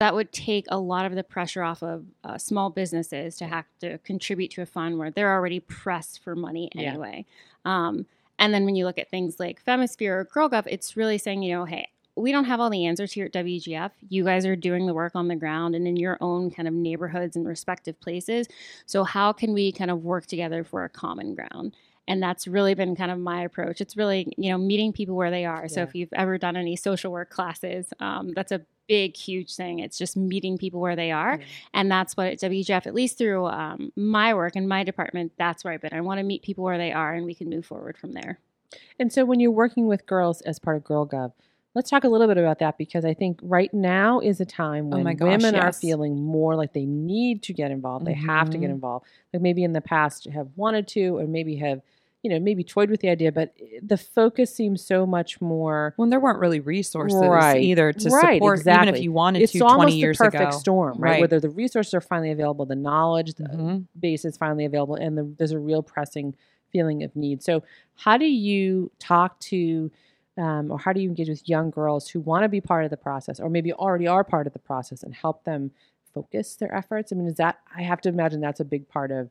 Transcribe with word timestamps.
that 0.00 0.14
would 0.14 0.32
take 0.32 0.66
a 0.68 0.78
lot 0.78 1.06
of 1.06 1.14
the 1.14 1.24
pressure 1.24 1.62
off 1.62 1.82
of 1.82 2.04
uh, 2.24 2.38
small 2.38 2.70
businesses 2.70 3.36
to 3.36 3.46
have 3.46 3.64
to 3.80 3.98
contribute 3.98 4.50
to 4.52 4.62
a 4.62 4.66
fund 4.66 4.98
where 4.98 5.10
they're 5.10 5.32
already 5.32 5.60
pressed 5.60 6.22
for 6.22 6.36
money 6.36 6.70
Yeah. 6.74 6.90
anyway. 6.90 7.26
Um, 7.64 8.06
and 8.38 8.54
then 8.54 8.64
when 8.64 8.76
you 8.76 8.84
look 8.84 8.98
at 8.98 9.10
things 9.10 9.40
like 9.40 9.60
Femisphere 9.60 10.20
or 10.20 10.24
GirlGov, 10.24 10.68
it's 10.68 10.96
really 10.96 11.18
saying, 11.18 11.42
you 11.42 11.52
know, 11.52 11.64
hey, 11.64 11.88
we 12.14 12.30
don't 12.32 12.44
have 12.44 12.60
all 12.60 12.70
the 12.70 12.86
answers 12.86 13.12
here 13.12 13.26
at 13.26 13.32
WGF. 13.32 13.90
You 14.08 14.24
guys 14.24 14.44
are 14.46 14.56
doing 14.56 14.86
the 14.86 14.94
work 14.94 15.12
on 15.14 15.28
the 15.28 15.36
ground 15.36 15.74
and 15.74 15.86
in 15.86 15.96
your 15.96 16.18
own 16.20 16.50
kind 16.50 16.66
of 16.68 16.74
neighborhoods 16.74 17.36
and 17.36 17.46
respective 17.46 17.98
places. 18.00 18.48
So 18.86 19.04
how 19.04 19.32
can 19.32 19.52
we 19.52 19.70
kind 19.72 19.90
of 19.90 20.04
work 20.04 20.26
together 20.26 20.62
for 20.64 20.84
a 20.84 20.88
common 20.88 21.34
ground? 21.34 21.76
And 22.08 22.20
that's 22.22 22.48
really 22.48 22.74
been 22.74 22.96
kind 22.96 23.10
of 23.12 23.18
my 23.18 23.42
approach. 23.42 23.80
It's 23.80 23.96
really, 23.96 24.32
you 24.36 24.50
know, 24.50 24.58
meeting 24.58 24.92
people 24.92 25.14
where 25.14 25.30
they 25.30 25.44
are. 25.44 25.68
So 25.68 25.82
if 25.82 25.94
you've 25.94 26.12
ever 26.14 26.38
done 26.38 26.56
any 26.56 26.74
social 26.74 27.12
work 27.12 27.30
classes, 27.30 27.86
um, 28.00 28.32
that's 28.34 28.50
a 28.50 28.62
big, 28.88 29.14
huge 29.14 29.54
thing. 29.54 29.80
It's 29.80 29.98
just 29.98 30.16
meeting 30.16 30.56
people 30.56 30.80
where 30.80 30.96
they 30.96 31.12
are. 31.12 31.36
Yeah. 31.38 31.44
And 31.74 31.90
that's 31.90 32.16
what 32.16 32.26
at 32.28 32.40
WGF, 32.40 32.86
at 32.86 32.94
least 32.94 33.18
through 33.18 33.46
um, 33.46 33.92
my 33.94 34.32
work 34.32 34.56
in 34.56 34.66
my 34.66 34.82
department, 34.84 35.32
that's 35.38 35.62
where 35.62 35.74
I've 35.74 35.82
been. 35.82 35.92
I 35.92 36.00
want 36.00 36.18
to 36.18 36.24
meet 36.24 36.42
people 36.42 36.64
where 36.64 36.78
they 36.78 36.92
are 36.92 37.12
and 37.12 37.26
we 37.26 37.34
can 37.34 37.50
move 37.50 37.66
forward 37.66 37.98
from 37.98 38.12
there. 38.12 38.40
And 38.98 39.12
so 39.12 39.24
when 39.26 39.38
you're 39.38 39.50
working 39.50 39.86
with 39.86 40.06
girls 40.06 40.40
as 40.40 40.58
part 40.58 40.78
of 40.78 40.84
Girl 40.84 41.06
Gov, 41.06 41.32
let's 41.74 41.90
talk 41.90 42.04
a 42.04 42.08
little 42.08 42.26
bit 42.26 42.38
about 42.38 42.58
that 42.60 42.78
because 42.78 43.04
I 43.04 43.12
think 43.14 43.38
right 43.42 43.72
now 43.74 44.20
is 44.20 44.40
a 44.40 44.46
time 44.46 44.86
Oh 44.86 44.96
when 44.96 45.04
my 45.04 45.12
gosh, 45.14 45.28
women 45.28 45.54
are 45.56 45.72
feeling 45.72 46.22
more 46.22 46.56
like 46.56 46.72
they 46.72 46.86
need 46.86 47.42
to 47.44 47.52
get 47.52 47.70
involved. 47.70 48.06
They 48.06 48.14
have 48.14 48.48
to 48.50 48.56
get 48.58 48.70
Mhm. 48.70 48.74
involved. 48.74 49.04
Like 49.34 49.42
maybe 49.42 49.62
in 49.62 49.74
the 49.74 49.82
past 49.82 50.24
have 50.30 50.48
wanted 50.56 50.88
to 50.88 51.18
or 51.18 51.26
maybe 51.26 51.56
have, 51.56 51.82
you 52.22 52.30
know, 52.30 52.40
maybe 52.40 52.64
toyed 52.64 52.90
with 52.90 53.00
the 53.00 53.08
idea, 53.08 53.30
but 53.30 53.54
the 53.82 53.96
focus 53.96 54.52
seems 54.54 54.84
so 54.84 55.06
much 55.06 55.40
more 55.40 55.94
when 55.96 56.10
there 56.10 56.18
weren't 56.18 56.40
really 56.40 56.58
resources 56.60 57.20
Right. 57.20 57.62
either 57.62 57.92
to 57.92 58.10
Right, 58.10 58.34
support, 58.34 58.58
even 58.60 58.88
if 58.94 59.00
you 59.02 59.12
wanted 59.12 59.42
it's 59.42 59.52
to 59.52 59.60
almost 59.60 59.76
20 59.76 59.92
the 59.92 59.98
years 59.98 60.18
perfect 60.18 60.34
ago. 60.42 60.50
storm, 60.58 60.98
right? 60.98 61.12
Right. 61.12 61.20
Whether 61.20 61.38
the 61.40 61.48
resources 61.50 61.94
are 61.94 62.00
finally 62.00 62.32
available, 62.32 62.66
the 62.66 62.74
knowledge 62.74 63.34
the 63.34 63.44
Mhm. 63.44 63.86
base 64.00 64.24
is 64.24 64.36
finally 64.36 64.64
available, 64.64 64.96
and 64.96 65.16
the, 65.16 65.24
there's 65.38 65.52
a 65.52 65.58
real 65.60 65.82
pressing 65.82 66.34
feeling 66.72 67.02
of 67.04 67.14
need. 67.14 67.42
So, 67.42 67.62
how 67.94 68.16
do 68.16 68.26
you 68.26 68.90
talk 68.98 69.38
to, 69.40 69.90
um, 70.36 70.70
or 70.72 70.78
how 70.78 70.92
do 70.92 71.00
you 71.00 71.08
engage 71.08 71.28
with 71.28 71.48
young 71.48 71.70
girls 71.70 72.08
who 72.08 72.20
want 72.20 72.42
to 72.42 72.48
be 72.48 72.60
part 72.60 72.84
of 72.84 72.90
the 72.90 72.96
process, 72.96 73.38
or 73.40 73.48
maybe 73.48 73.72
already 73.72 74.06
are 74.08 74.24
part 74.24 74.46
of 74.48 74.52
the 74.52 74.58
process, 74.58 75.04
and 75.04 75.14
help 75.14 75.44
them 75.44 75.70
focus 76.14 76.56
their 76.56 76.74
efforts? 76.74 77.12
I 77.12 77.16
mean, 77.16 77.28
is 77.28 77.34
that 77.36 77.60
I 77.76 77.82
have 77.82 78.00
to 78.02 78.08
imagine 78.08 78.40
that's 78.40 78.60
a 78.60 78.64
big 78.64 78.88
part 78.88 79.12
of. 79.12 79.30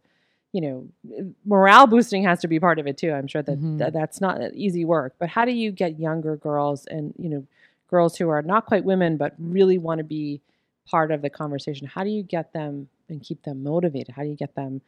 You 0.53 0.62
know, 0.62 1.34
morale 1.45 1.88
boosting 1.88 2.23
has 2.23 2.40
to 2.42 2.48
be 2.48 2.59
part 2.59 2.80
of 2.80 2.88
it 2.88 2.98
too. 2.98 3.12
I'm 3.12 3.28
sure 3.28 3.42
that, 3.44 3.59
Mhm. 3.59 3.78
that 3.80 3.94
that's 3.94 4.22
not 4.22 4.42
easy 4.54 4.86
work. 4.86 5.16
But 5.20 5.30
how 5.30 5.45
do 5.45 5.52
you 5.52 5.72
get 5.72 6.00
younger 6.00 6.36
girls 6.38 6.86
and 6.88 7.14
you 7.17 7.30
know 7.30 7.45
girls 7.89 8.17
who 8.17 8.28
are 8.30 8.42
not 8.42 8.66
quite 8.66 8.84
women 8.84 9.16
but 9.17 9.34
really 9.39 9.78
want 9.78 10.00
to 10.00 10.04
be 10.04 10.42
part 10.89 11.09
of 11.12 11.22
the 11.22 11.30
conversation 11.30 11.88
how 11.88 12.04
do 12.04 12.09
you 12.09 12.22
get 12.23 12.52
them 12.54 12.88
and 13.09 13.22
keep 13.23 13.44
them 13.44 13.64
motivated 13.64 14.14
how 14.16 14.23
do 14.23 14.30
you 14.30 14.36
get 14.36 14.56
them 14.56 14.81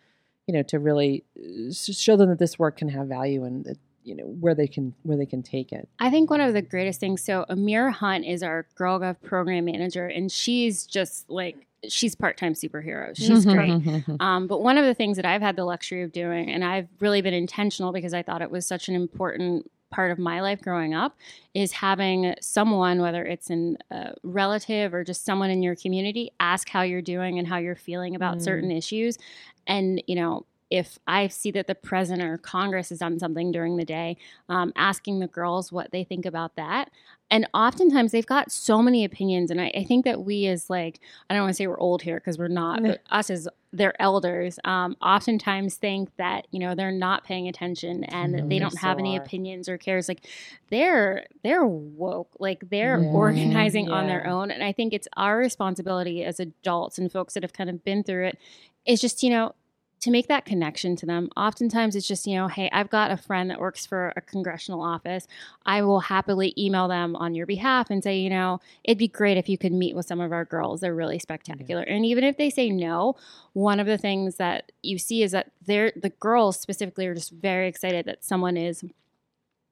you 0.48 0.54
know 0.54 0.62
to 0.64 0.80
really 0.80 1.24
uh, 1.38 1.72
show 1.72 2.18
them 2.18 2.28
that 2.30 2.40
this 2.40 2.58
work 2.60 2.76
can 2.78 2.90
have 2.90 3.08
value 3.08 3.44
and 3.46 3.64
that, 3.66 3.78
you 4.04 4.16
know 4.16 4.26
where 4.26 4.54
they 4.56 4.68
can 4.68 4.94
where 5.04 5.16
they 5.18 5.26
can 5.26 5.42
take 5.44 5.72
it 5.72 5.88
I 6.00 6.10
think 6.10 6.30
one 6.30 6.42
of 6.42 6.54
the 6.54 6.62
greatest 6.62 7.00
things. 7.00 7.22
So 7.24 7.46
Amira 7.50 7.92
Hunt 7.94 8.26
is 8.26 8.42
our 8.44 8.66
Girl 8.76 9.00
Gov 9.00 9.22
program 9.22 9.66
manager, 9.66 10.08
and 10.08 10.32
she's 10.32 10.86
just 10.86 11.30
like 11.30 11.68
she's 11.88 12.16
part 12.16 12.38
time 12.38 12.54
superhero. 12.54 13.16
She's 13.16 13.46
great. 13.46 13.72
Um, 14.20 14.48
but 14.48 14.62
one 14.62 14.78
of 14.78 14.86
the 14.86 14.94
things 14.94 15.16
that 15.18 15.26
I've 15.26 15.42
had 15.42 15.56
the 15.56 15.66
luxury 15.66 16.02
of 16.04 16.12
doing, 16.12 16.50
and 16.52 16.64
I've 16.64 16.88
really 17.00 17.22
been 17.22 17.34
intentional 17.34 17.92
because 17.94 18.14
I 18.14 18.22
thought 18.24 18.42
it 18.42 18.52
was 18.52 18.66
such 18.68 18.90
an 18.90 18.96
important 18.96 19.70
part 19.92 20.12
of 20.12 20.20
my 20.20 20.40
life 20.42 20.62
growing 20.62 20.94
up, 20.94 21.18
is 21.54 21.72
having 21.72 22.36
someone, 22.42 23.02
whether 23.02 23.26
it's 23.26 23.50
an, 23.50 23.78
a 23.90 24.14
relative 24.24 24.94
or 24.94 25.04
just 25.04 25.26
someone 25.26 25.50
in 25.50 25.64
your 25.64 25.76
community, 25.76 26.32
ask 26.40 26.70
how 26.70 26.84
you're 26.84 27.02
doing 27.02 27.40
and 27.40 27.48
how 27.48 27.58
you're 27.58 27.76
feeling 27.76 28.16
about 28.16 28.38
Mm. 28.38 28.42
certain 28.44 28.72
issues. 28.72 29.18
And, 29.66 30.02
you 30.06 30.16
know, 30.16 30.46
if 30.70 31.00
I 31.08 31.28
see 31.28 31.50
that 31.52 31.68
the 31.68 31.76
president 31.76 32.30
or 32.30 32.38
Congress 32.38 32.90
has 32.90 33.00
done 33.00 33.18
something 33.20 33.52
during 33.52 33.78
the 33.78 33.86
day, 33.86 34.18
um, 34.50 34.72
asking 34.76 35.20
the 35.20 35.28
girls 35.28 35.72
what 35.72 35.92
they 35.92 36.04
think 36.04 36.26
about 36.26 36.56
that. 36.58 36.92
And 37.32 37.48
oftentimes 37.54 38.12
they've 38.12 38.26
got 38.26 38.52
so 38.52 38.82
many 38.82 39.04
opinions. 39.06 39.52
And 39.52 39.62
I, 39.62 39.72
I 39.76 39.84
think 39.84 40.06
that 40.06 40.22
we, 40.24 40.48
as 40.48 40.70
like, 40.70 41.00
I 41.30 41.34
don't 41.34 41.44
want 41.44 41.52
to 41.52 41.54
say 41.56 41.68
we're 41.68 41.80
old 41.80 42.02
here 42.02 42.16
because 42.16 42.38
we're 42.38 42.48
not, 42.48 42.82
but 42.84 43.02
us 43.12 43.30
as 43.30 43.48
their 43.72 44.00
elders, 44.02 44.58
um, 44.64 44.96
oftentimes 45.02 45.76
think 45.76 46.10
that, 46.18 46.48
you 46.52 46.60
know, 46.60 46.74
they're 46.74 46.92
not 46.92 47.24
paying 47.24 47.48
attention 47.48 48.04
and 48.06 48.34
that 48.34 48.44
Mhm. 48.46 48.50
they 48.50 48.60
don't 48.60 48.78
have 48.80 48.98
so 48.98 49.00
any 49.00 49.18
are. 49.18 49.22
opinions 49.22 49.70
or 49.70 49.78
cares. 49.78 50.08
Like 50.08 50.26
they're, 50.72 51.26
they're 51.44 51.66
woke, 51.68 52.36
like 52.40 52.70
they're 52.70 53.00
Yeah. 53.02 53.10
organizing 53.10 53.90
on 53.90 54.08
their 54.08 54.26
own. 54.26 54.50
And 54.50 54.64
I 54.64 54.72
think 54.72 54.94
it's 54.94 55.08
our 55.16 55.38
responsibility 55.38 56.24
as 56.24 56.40
adults 56.40 56.98
and 56.98 57.12
folks 57.12 57.36
that 57.36 57.44
have 57.44 57.54
kind 57.54 57.70
of 57.70 57.84
been 57.84 58.04
through 58.04 58.28
it 58.28 58.40
is 58.86 59.02
just, 59.02 59.22
you 59.24 59.30
know, 59.30 59.54
to 60.02 60.12
make 60.12 60.28
that 60.28 60.46
connection 60.46 60.96
to 60.96 61.06
them. 61.06 61.30
Oftentimes 61.36 61.96
it's 61.96 62.08
just, 62.08 62.26
you 62.26 62.36
know, 62.36 62.48
hey, 62.48 62.70
I've 62.72 62.90
got 62.90 63.12
a 63.12 63.18
friend 63.18 63.50
that 63.50 63.60
works 63.60 63.86
for 63.86 64.14
a 64.16 64.22
congressional 64.22 64.82
office. 64.82 65.28
I 65.66 65.82
will 65.82 66.00
happily 66.00 66.54
email 66.58 66.88
them 66.88 67.16
on 67.18 67.36
your 67.36 67.46
behalf 67.46 67.90
and 67.90 68.02
say, 68.02 68.18
you 68.18 68.30
know, 68.30 68.62
it'd 68.86 68.98
be 68.98 69.10
great 69.10 69.38
if 69.38 69.50
you 69.50 69.58
could 69.58 69.74
meet 69.74 69.96
with 69.96 70.06
some 70.06 70.22
of 70.22 70.32
our 70.32 70.46
girls. 70.46 70.80
They're 70.80 70.96
really 70.96 71.20
spectacular. 71.20 71.82
And 71.84 72.06
even 72.06 72.24
if 72.24 72.38
they 72.38 72.50
say 72.50 72.70
no, 72.70 73.16
one 73.54 73.80
of 73.80 73.88
the 73.88 73.98
things 73.98 74.36
that 74.38 74.72
you 74.82 74.98
see 74.98 75.22
is 75.22 75.32
that 75.32 75.52
they're 75.66 75.92
the 75.96 76.10
girls 76.12 76.58
specifically 76.60 77.06
are 77.06 77.14
just 77.16 77.32
very 77.32 77.68
excited 77.68 78.06
that 78.06 78.24
someone 78.24 78.56
is 78.56 78.86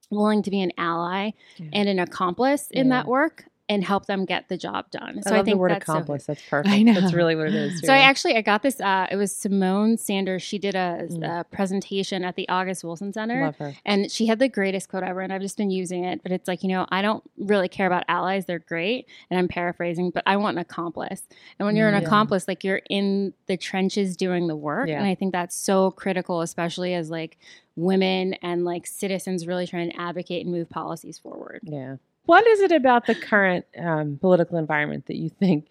willing 0.09 0.41
to 0.44 0.51
be 0.51 0.61
an 0.61 0.71
ally 0.77 1.31
Yeah. 1.57 1.69
and 1.73 1.89
an 1.89 1.99
accomplice 1.99 2.69
in 2.71 2.88
Yeah. 2.88 2.95
that 3.01 3.07
work 3.07 3.45
and 3.69 3.83
help 3.83 4.05
them 4.05 4.23
get 4.25 4.47
the 4.50 4.57
job 4.57 4.89
done. 4.91 5.22
So 5.23 5.31
I 5.31 5.33
I, 5.33 5.38
love 5.38 5.45
think 5.45 5.55
the 5.55 5.59
word 5.59 5.72
that's 5.72 5.85
so- 5.85 5.94
accomplice 5.94 6.25
that's 6.25 6.41
perfect 6.50 6.73
I 6.73 6.83
know. 6.83 6.94
that's 7.00 7.13
really 7.13 7.35
what 7.35 7.47
it 7.47 7.55
is 7.55 7.81
so 7.81 7.94
I 7.94 7.97
actually 7.97 8.35
I 8.35 8.41
got 8.41 8.63
this. 8.63 8.79
Uh, 8.79 9.07
it 9.11 9.16
was 9.17 9.31
Symone 9.33 10.00
Sanders. 10.00 10.41
She 10.41 10.57
did 10.57 10.75
a, 10.75 11.07
Mm. 11.09 11.41
a 11.41 11.44
presentation 11.44 12.23
at 12.23 12.35
the 12.35 12.47
August 12.50 12.83
Wilson 12.83 13.11
Center, 13.13 13.41
love 13.45 13.57
her 13.57 13.73
and 13.85 14.09
she 14.11 14.25
had 14.27 14.39
the 14.39 14.47
greatest 14.50 14.89
quote 14.89 15.03
ever. 15.03 15.19
And 15.22 15.31
I've 15.33 15.41
just 15.41 15.57
been 15.57 15.69
using 15.69 16.03
it. 16.06 16.23
But 16.23 16.31
it's 16.31 16.47
like 16.47 16.63
you 16.63 16.69
know 16.69 16.85
I 16.89 17.01
don't 17.01 17.23
really 17.38 17.67
care 17.69 17.88
about 17.88 18.03
allies. 18.07 18.45
They're 18.45 18.59
great, 18.59 19.07
and 19.29 19.38
I'm 19.39 19.47
paraphrasing, 19.47 20.11
but 20.11 20.23
I 20.25 20.38
want 20.38 20.56
an 20.57 20.61
accomplice. 20.61 21.23
And 21.59 21.66
when 21.66 21.75
you're 21.75 21.89
an 21.89 22.01
Yeah. 22.01 22.07
accomplice, 22.07 22.47
like 22.47 22.63
you're 22.63 22.81
in 22.89 23.33
the 23.47 23.57
trenches 23.57 24.16
doing 24.16 24.47
the 24.47 24.56
work, 24.56 24.88
Yeah. 24.88 24.97
and 25.00 25.06
I 25.07 25.16
think 25.16 25.33
that's 25.33 25.56
so 25.56 25.91
critical, 25.91 26.41
especially 26.41 26.94
as 26.94 27.09
like 27.09 27.38
women 27.75 28.33
and 28.41 28.66
like 28.66 28.88
citizens 28.88 29.45
really 29.45 29.67
trying 29.67 29.91
to 29.91 30.00
advocate 30.01 30.45
and 30.45 30.53
move 30.56 30.69
policies 30.69 31.17
forward. 31.19 31.59
Yeah. 31.63 31.97
What 32.27 32.45
is 32.45 32.59
it 32.59 32.71
about 32.71 33.07
the 33.07 33.15
current 33.15 33.65
um, 33.77 34.17
political 34.21 34.57
environment 34.57 35.07
that 35.07 35.15
you 35.15 35.29
think 35.29 35.67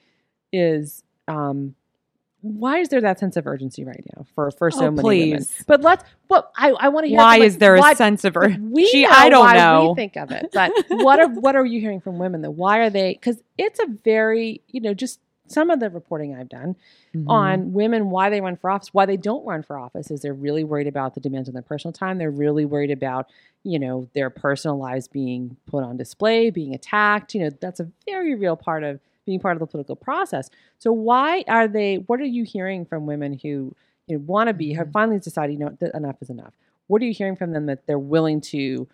is 0.53 1.05
um, 1.29 1.75
why 2.43 2.79
is 2.79 2.89
there 2.89 3.01
that 3.01 3.19
sense 3.19 3.37
of 3.37 3.47
urgency 3.47 3.85
right 3.85 4.05
now 4.15 4.25
for 4.35 4.51
for 4.51 4.71
so 4.71 4.87
Oh, 4.87 4.91
many 4.91 5.25
women? 5.25 5.39
please. 5.39 5.65
But 5.67 5.83
let's. 5.83 6.05
But 6.29 6.51
I, 6.57 6.71
I 6.71 6.89
want 6.89 7.05
to 7.05 7.09
hear. 7.09 7.19
Why 7.19 7.35
from, 7.37 7.41
like, 7.41 7.47
is 7.47 7.59
there 7.59 7.75
a 7.77 7.95
sense 7.95 8.25
of 8.25 8.37
urgency? 8.37 8.63
We 8.63 8.91
Gee, 8.91 9.07
I 9.07 9.29
don't 9.29 9.45
why 9.45 9.57
know. 9.57 9.91
We 9.91 9.95
think 9.97 10.17
of 10.17 10.31
it, 10.31 10.51
but 10.53 10.73
what 10.89 11.19
are 11.21 11.29
what 11.29 11.57
are 11.57 11.65
you 11.65 11.81
hearing 11.81 12.01
from 12.01 12.19
women 12.19 12.43
though? 12.43 12.51
Why 12.51 12.79
are 12.79 12.91
they? 12.91 13.13
Because 13.15 13.43
it's 13.59 13.81
a 13.81 13.87
very 14.05 14.61
you 14.69 14.81
know 14.81 14.95
just 14.95 15.21
some 15.47 15.71
of 15.71 15.81
the 15.81 15.91
reporting 15.91 16.35
I've 16.35 16.49
done 16.49 16.77
Mhm. 17.15 17.25
on 17.29 17.73
women 17.73 18.11
why 18.11 18.31
they 18.31 18.41
run 18.41 18.57
for 18.57 18.71
office, 18.71 18.93
why 18.93 19.07
they 19.07 19.17
don't 19.17 19.45
run 19.47 19.63
for 19.63 19.79
office 19.79 20.11
is 20.11 20.21
they're 20.23 20.35
really 20.35 20.65
worried 20.65 20.87
about 20.87 21.15
the 21.15 21.21
demands 21.21 21.49
on 21.49 21.55
their 21.55 21.63
personal 21.63 21.93
time. 21.93 22.19
They're 22.19 22.31
really 22.31 22.65
worried 22.65 22.91
about, 22.91 23.29
you 23.63 23.79
know, 23.79 24.09
their 24.15 24.31
personal 24.31 24.77
lives 24.79 25.09
being 25.09 25.57
put 25.67 25.83
on 25.85 25.97
display, 25.97 26.51
being 26.51 26.75
attacked. 26.75 27.35
You 27.35 27.43
know, 27.45 27.51
that's 27.61 27.81
a 27.81 27.91
very 28.07 28.35
real 28.35 28.57
part 28.57 28.85
of 28.85 29.01
being 29.25 29.41
part 29.41 29.57
of 29.57 29.61
the 29.61 29.67
political 29.67 29.97
process. 29.97 30.51
So 30.79 30.93
why 30.93 31.43
are 31.49 31.67
they 31.67 31.97
what 32.07 32.21
are 32.21 32.25
you 32.25 32.45
hearing 32.45 32.85
from 32.85 33.07
women 33.07 33.33
who 33.43 33.75
you 34.07 34.17
know 34.17 34.25
want 34.27 34.49
to 34.49 34.55
be 34.55 34.73
have 34.75 34.89
Mhm. 34.89 34.93
finally 34.93 35.19
decided, 35.19 35.53
you 35.55 35.59
know, 35.59 35.71
that 35.81 35.95
enough 35.97 36.17
is 36.23 36.31
enough? 36.31 36.55
What 36.87 37.03
are 37.03 37.07
you 37.07 37.13
hearing 37.13 37.35
from 37.35 37.53
them 37.53 37.67
that 37.67 37.87
they're 37.87 37.99
willing 37.99 38.41
to 38.43 38.87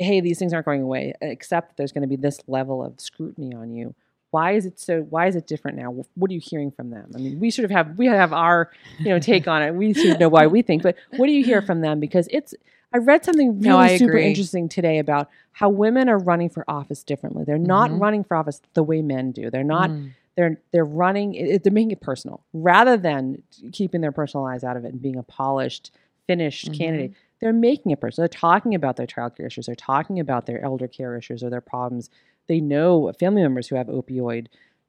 hey, 0.00 0.20
these 0.20 0.38
things 0.38 0.52
aren't 0.52 0.64
going 0.64 0.82
away, 0.82 1.12
except 1.20 1.76
there's 1.76 1.90
going 1.92 2.02
to 2.02 2.08
be 2.08 2.16
this 2.16 2.40
level 2.48 2.84
of 2.84 3.00
scrutiny 3.00 3.52
on 3.54 3.72
you. 3.72 3.94
Why 4.30 4.52
is 4.52 4.66
it 4.66 4.78
so? 4.78 5.00
Why 5.02 5.26
is 5.26 5.36
it 5.36 5.46
different 5.46 5.78
now? 5.78 6.04
What 6.14 6.30
are 6.30 6.34
you 6.34 6.40
hearing 6.40 6.70
from 6.70 6.90
them? 6.90 7.10
I 7.14 7.18
mean, 7.18 7.40
we 7.40 7.50
sort 7.50 7.64
of 7.64 7.70
have 7.70 7.96
we 7.98 8.06
have 8.06 8.32
our 8.32 8.70
you 8.98 9.06
know 9.10 9.18
take 9.18 9.48
on 9.48 9.62
it. 9.62 9.74
We 9.74 9.94
sort 9.94 10.14
of 10.14 10.20
know 10.20 10.28
why 10.28 10.46
we 10.46 10.62
think, 10.62 10.82
but 10.82 10.96
what 11.16 11.26
do 11.26 11.32
you 11.32 11.44
hear 11.44 11.62
from 11.62 11.80
them? 11.80 11.98
Because 12.00 12.28
it's 12.30 12.54
I 12.92 12.98
read 12.98 13.24
something 13.24 13.60
really 13.60 13.68
No, 13.92 13.96
super 13.96 14.12
agree. 14.12 14.24
interesting 14.26 14.68
today 14.68 14.98
about 14.98 15.28
how 15.52 15.68
women 15.70 16.08
are 16.08 16.18
running 16.18 16.48
for 16.50 16.64
office 16.68 17.02
differently. 17.02 17.44
They're 17.44 17.58
not 17.58 17.90
Mhm. 17.90 18.00
running 18.00 18.24
for 18.24 18.36
office 18.36 18.60
the 18.74 18.82
way 18.82 19.02
men 19.02 19.30
do. 19.32 19.50
They're 19.50 19.64
not 19.64 19.90
Mm. 19.90 20.10
they're 20.36 20.60
they're 20.72 20.84
running 20.84 21.34
it, 21.34 21.64
they're 21.64 21.72
making 21.72 21.90
it 21.92 22.00
personal 22.00 22.42
rather 22.52 22.96
than 22.98 23.42
keeping 23.72 24.00
their 24.02 24.12
personal 24.12 24.44
lives 24.44 24.62
out 24.62 24.76
of 24.76 24.84
it 24.84 24.92
and 24.92 25.00
being 25.02 25.16
a 25.16 25.22
polished 25.22 25.90
finished 26.26 26.70
Mhm. 26.70 26.76
candidate 26.78 27.12
they're 27.40 27.52
making 27.54 27.90
it 27.92 28.00
personal 28.00 28.24
they're 28.28 28.38
talking 28.38 28.74
about 28.74 28.96
their 28.96 29.06
childcare 29.06 29.46
issues 29.46 29.64
they're 29.66 29.74
talking 29.74 30.20
about 30.20 30.44
their 30.46 30.62
elder 30.62 30.86
care 30.86 31.16
issues 31.16 31.42
or 31.42 31.48
their 31.50 31.60
problems 31.62 32.10
they 32.48 32.60
know 32.60 33.12
family 33.18 33.42
members 33.42 33.68
who 33.68 33.76
have 33.76 33.86
opioid 33.86 34.46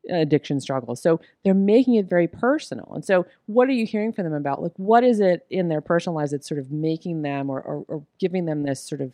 uh, 0.09 0.15
addiction 0.15 0.59
struggles 0.59 1.01
so 1.01 1.19
they're 1.44 1.53
making 1.53 1.95
it 1.95 2.09
very 2.09 2.27
personal. 2.27 2.91
And 2.95 3.03
so 3.03 3.25
what 3.47 3.67
are 3.67 3.73
you 3.73 3.85
hearing 3.85 4.13
from 4.13 4.23
them 4.23 4.33
about? 4.33 4.61
Like 4.61 4.71
what 4.77 5.03
is 5.03 5.19
it 5.19 5.45
in 5.50 5.67
their 5.67 5.81
personal 5.81 6.15
lives 6.15 6.31
that's 6.31 6.47
sort 6.47 6.59
of 6.59 6.71
making 6.71 7.21
them 7.21 7.50
or, 7.50 7.61
or, 7.61 7.85
or 7.88 8.03
giving 8.17 8.45
them 8.45 8.63
this 8.63 8.81
sort 8.81 9.01
of 9.01 9.13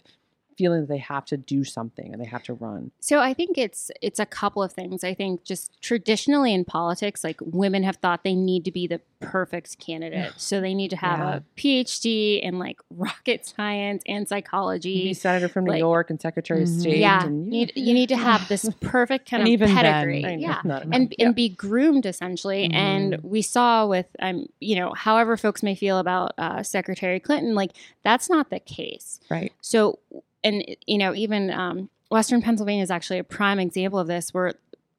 feeling 0.57 0.81
that 0.81 0.87
they 0.89 0.97
have 0.97 1.25
to 1.25 1.37
do 1.37 1.63
something 1.63 2.11
and 2.13 2.21
they 2.21 2.27
have 2.27 2.43
to 2.43 2.53
run? 2.53 2.91
So 2.99 3.19
I 3.19 3.33
think 3.33 3.57
it's 3.57 3.91
it's 4.01 4.19
a 4.19 4.25
couple 4.25 4.61
of 4.63 4.71
things. 4.73 5.03
I 5.03 5.13
think 5.13 5.43
just 5.43 5.71
traditionally 5.81 6.53
in 6.53 6.65
politics, 6.65 7.23
like 7.23 7.39
women 7.41 7.83
have 7.83 7.97
thought 7.97 8.23
they 8.23 8.35
need 8.35 8.65
to 8.65 8.71
be 8.71 8.87
the 8.87 9.01
perfect 9.19 9.79
candidate. 9.79 10.33
So 10.37 10.61
they 10.61 10.73
need 10.73 10.89
to 10.89 10.95
have 10.97 11.19
Yeah. 11.19 11.35
a 11.37 11.41
PhD 11.59 12.41
in 12.41 12.59
like 12.59 12.79
rocket 12.91 13.45
science 13.45 14.03
and 14.07 14.27
psychology. 14.27 15.03
Be 15.03 15.13
senator 15.13 15.47
from 15.47 15.65
New 15.65 15.71
like- 15.71 15.79
York 15.79 16.09
and 16.09 16.21
Secretary 16.21 16.63
of 16.63 16.69
Mhm. 16.69 16.79
State. 16.81 16.97
yeah, 16.99 17.25
and, 17.25 17.45
you 17.45 17.51
need, 17.51 17.71
you 17.75 17.93
need 17.93 18.09
to 18.09 18.17
have 18.17 18.47
this 18.47 18.69
perfect 18.81 19.29
kind 19.29 19.41
And 19.41 19.47
of 19.47 19.53
even 19.53 19.73
then, 19.73 19.83
pedigree. 19.83 20.25
I 20.25 20.29
yeah, 20.35 20.61
and 20.91 21.13
Yeah. 21.17 21.25
and 21.25 21.35
be 21.35 21.49
groomed 21.49 22.05
essentially. 22.05 22.69
And 22.71 23.17
we 23.23 23.41
saw 23.41 23.85
with 23.87 24.07
um, 24.19 24.47
you 24.59 24.75
know, 24.75 24.93
however 24.93 25.37
folks 25.37 25.63
may 25.63 25.75
feel 25.75 25.97
about 25.99 26.33
uh, 26.37 26.61
Secretary 26.63 27.19
Clinton, 27.19 27.55
like 27.55 27.71
that's 28.03 28.29
not 28.29 28.49
the 28.49 28.59
case. 28.59 29.19
Right. 29.29 29.51
So, 29.61 29.99
and 30.45 30.63
you 30.87 30.97
know, 30.97 31.13
even 31.13 31.49
um, 31.51 31.89
Western 32.09 32.41
Pennsylvania 32.41 32.83
is 32.83 32.91
actually 32.91 33.19
a 33.19 33.23
prime 33.25 33.59
example 33.59 33.99
of 33.99 34.07
this, 34.07 34.33
where 34.33 34.53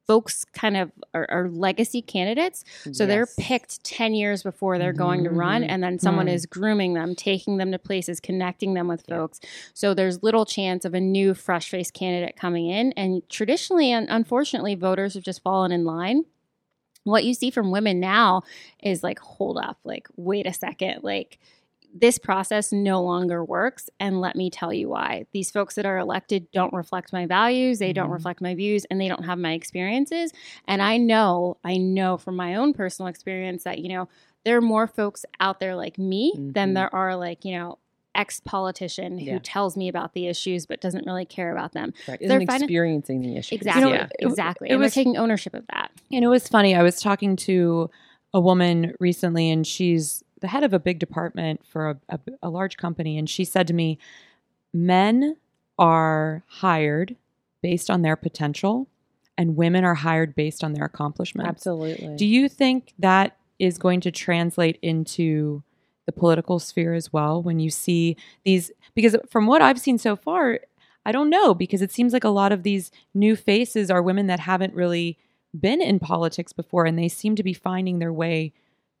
folks 0.05 0.45
kind 0.45 0.77
of 0.77 0.89
are, 1.13 1.27
are 1.29 1.49
legacy 1.49 2.01
candidates. 2.01 2.63
So 2.93 3.05
they're 3.05 3.25
picked 3.37 3.83
10 3.83 4.13
years 4.13 4.41
before 4.41 4.77
they're 4.77 4.93
going 4.93 5.25
to 5.25 5.29
run, 5.29 5.63
Mhm. 5.63 5.67
and 5.69 5.83
then 5.83 5.99
someone 5.99 6.27
Mm. 6.27 6.33
is 6.33 6.45
grooming 6.45 6.93
them, 6.93 7.13
taking 7.13 7.57
them 7.57 7.73
to 7.73 7.77
places, 7.79 8.21
connecting 8.21 8.73
them 8.73 8.87
with 8.87 9.03
Yeah. 9.09 9.17
folks. 9.17 9.41
So 9.73 9.93
there's 9.93 10.23
little 10.23 10.45
chance 10.45 10.85
of 10.85 10.93
a 10.93 11.01
new, 11.01 11.33
fresh 11.33 11.69
faced 11.69 11.93
candidate 11.93 12.37
coming 12.37 12.67
in. 12.69 12.93
And 12.93 13.21
traditionally, 13.27 13.91
and 13.91 14.07
unfortunately, 14.09 14.75
voters 14.75 15.15
have 15.15 15.23
just 15.23 15.41
fallen 15.43 15.73
in 15.73 15.83
line. 15.83 16.23
What 17.03 17.25
you 17.25 17.33
see 17.33 17.51
from 17.51 17.71
women 17.71 17.99
now 17.99 18.43
is 18.81 19.03
like, 19.03 19.19
hold 19.19 19.57
up, 19.57 19.77
like, 19.83 20.07
wait 20.15 20.45
a 20.47 20.53
second, 20.53 21.03
like, 21.03 21.37
this 21.93 22.17
process 22.19 22.71
no 22.71 23.01
longer 23.01 23.43
works. 23.43 23.89
And 23.99 24.21
let 24.21 24.35
me 24.35 24.49
tell 24.49 24.71
you 24.73 24.89
why. 24.89 25.25
These 25.33 25.49
folks 25.51 25.75
that 25.75 25.85
are 25.85 25.97
elected 25.97 26.51
don't 26.51 26.73
reflect 26.73 27.11
my 27.11 27.25
values, 27.25 27.79
they 27.79 27.93
don't 27.93 28.09
Mhm. 28.09 28.13
reflect 28.13 28.41
my 28.41 28.53
views, 28.55 28.85
and 28.85 29.01
they 29.01 29.07
don't 29.07 29.25
have 29.25 29.39
my 29.39 29.53
experiences. 29.53 30.31
And 30.67 30.81
I 30.81 30.97
know, 30.97 31.57
I 31.63 31.77
know 31.77 32.17
from 32.17 32.35
my 32.35 32.55
own 32.55 32.73
personal 32.73 33.07
experience 33.07 33.63
that, 33.63 33.79
you 33.79 33.89
know, 33.89 34.07
there 34.45 34.57
are 34.57 34.61
more 34.61 34.85
folks 34.87 35.25
out 35.39 35.59
there 35.59 35.75
like 35.75 35.97
me 35.97 36.33
than 36.37 36.71
Mhm. 36.71 36.75
there 36.75 36.95
are 36.95 37.15
like, 37.15 37.43
you 37.43 37.57
know, 37.57 37.79
ex 38.15 38.39
politician 38.39 39.19
who 39.19 39.25
Yeah. 39.25 39.39
tells 39.43 39.77
me 39.77 39.87
about 39.87 40.13
the 40.13 40.25
issues 40.27 40.65
but 40.65 40.81
doesn't 40.81 41.05
really 41.05 41.25
care 41.25 41.51
about 41.51 41.73
them. 41.73 41.93
Right. 42.07 42.19
they're 42.19 42.37
Isn't 42.37 42.47
finding- 42.47 42.65
experiencing 42.67 43.21
the 43.21 43.37
issue. 43.37 43.55
Exactly. 43.55 43.91
Yeah. 43.91 44.07
exactly. 44.19 44.69
it 44.69 44.73
and 44.73 44.81
was- 44.81 44.93
they're 44.93 45.03
taking 45.03 45.17
ownership 45.17 45.53
of 45.53 45.65
that. 45.73 45.91
And 46.11 46.23
it 46.23 46.27
was 46.27 46.47
funny. 46.47 46.75
I 46.75 46.81
was 46.83 46.99
talking 46.99 47.35
to 47.37 47.89
a 48.33 48.41
woman 48.41 48.93
recently, 48.99 49.49
and 49.49 49.65
she's 49.65 50.23
the 50.41 50.47
head 50.47 50.63
of 50.63 50.73
a 50.73 50.79
big 50.79 50.99
department 50.99 51.65
for 51.65 51.89
a, 51.89 51.99
a, 52.09 52.19
a 52.43 52.49
large 52.49 52.77
company. 52.77 53.17
And 53.17 53.29
she 53.29 53.43
said 53.43 53.67
to 53.67 53.73
me, 53.73 53.97
Men 54.73 55.37
are 55.79 56.43
hired 56.47 57.15
based 57.61 57.89
on 57.89 58.01
their 58.01 58.15
potential, 58.15 58.87
and 59.37 59.55
women 59.55 59.83
are 59.83 59.95
hired 59.95 60.35
based 60.35 60.63
on 60.63 60.73
their 60.73 60.85
accomplishments. 60.85 61.49
Absolutely. 61.49 62.15
Do 62.15 62.25
you 62.25 62.49
think 62.49 62.93
that 62.99 63.37
is 63.59 63.77
going 63.77 64.01
to 64.01 64.11
translate 64.11 64.77
into 64.81 65.63
the 66.05 66.11
political 66.11 66.59
sphere 66.59 66.93
as 66.93 67.11
well 67.11 67.41
when 67.41 67.59
you 67.59 67.69
see 67.69 68.15
these? 68.43 68.71
Because 68.95 69.15
from 69.29 69.47
what 69.47 69.61
I've 69.61 69.79
seen 69.79 69.97
so 69.97 70.15
far, 70.15 70.59
I 71.05 71.11
don't 71.11 71.29
know 71.29 71.53
because 71.53 71.81
it 71.81 71.91
seems 71.91 72.13
like 72.13 72.23
a 72.23 72.29
lot 72.29 72.51
of 72.51 72.63
these 72.63 72.91
new 73.13 73.35
faces 73.35 73.89
are 73.89 74.01
women 74.01 74.27
that 74.27 74.41
haven't 74.41 74.73
really 74.73 75.17
been 75.57 75.81
in 75.81 75.99
politics 75.99 76.51
before 76.51 76.85
and 76.85 76.99
they 76.99 77.07
seem 77.07 77.35
to 77.35 77.43
be 77.43 77.53
finding 77.53 77.99
their 77.99 78.13
way 78.13 78.53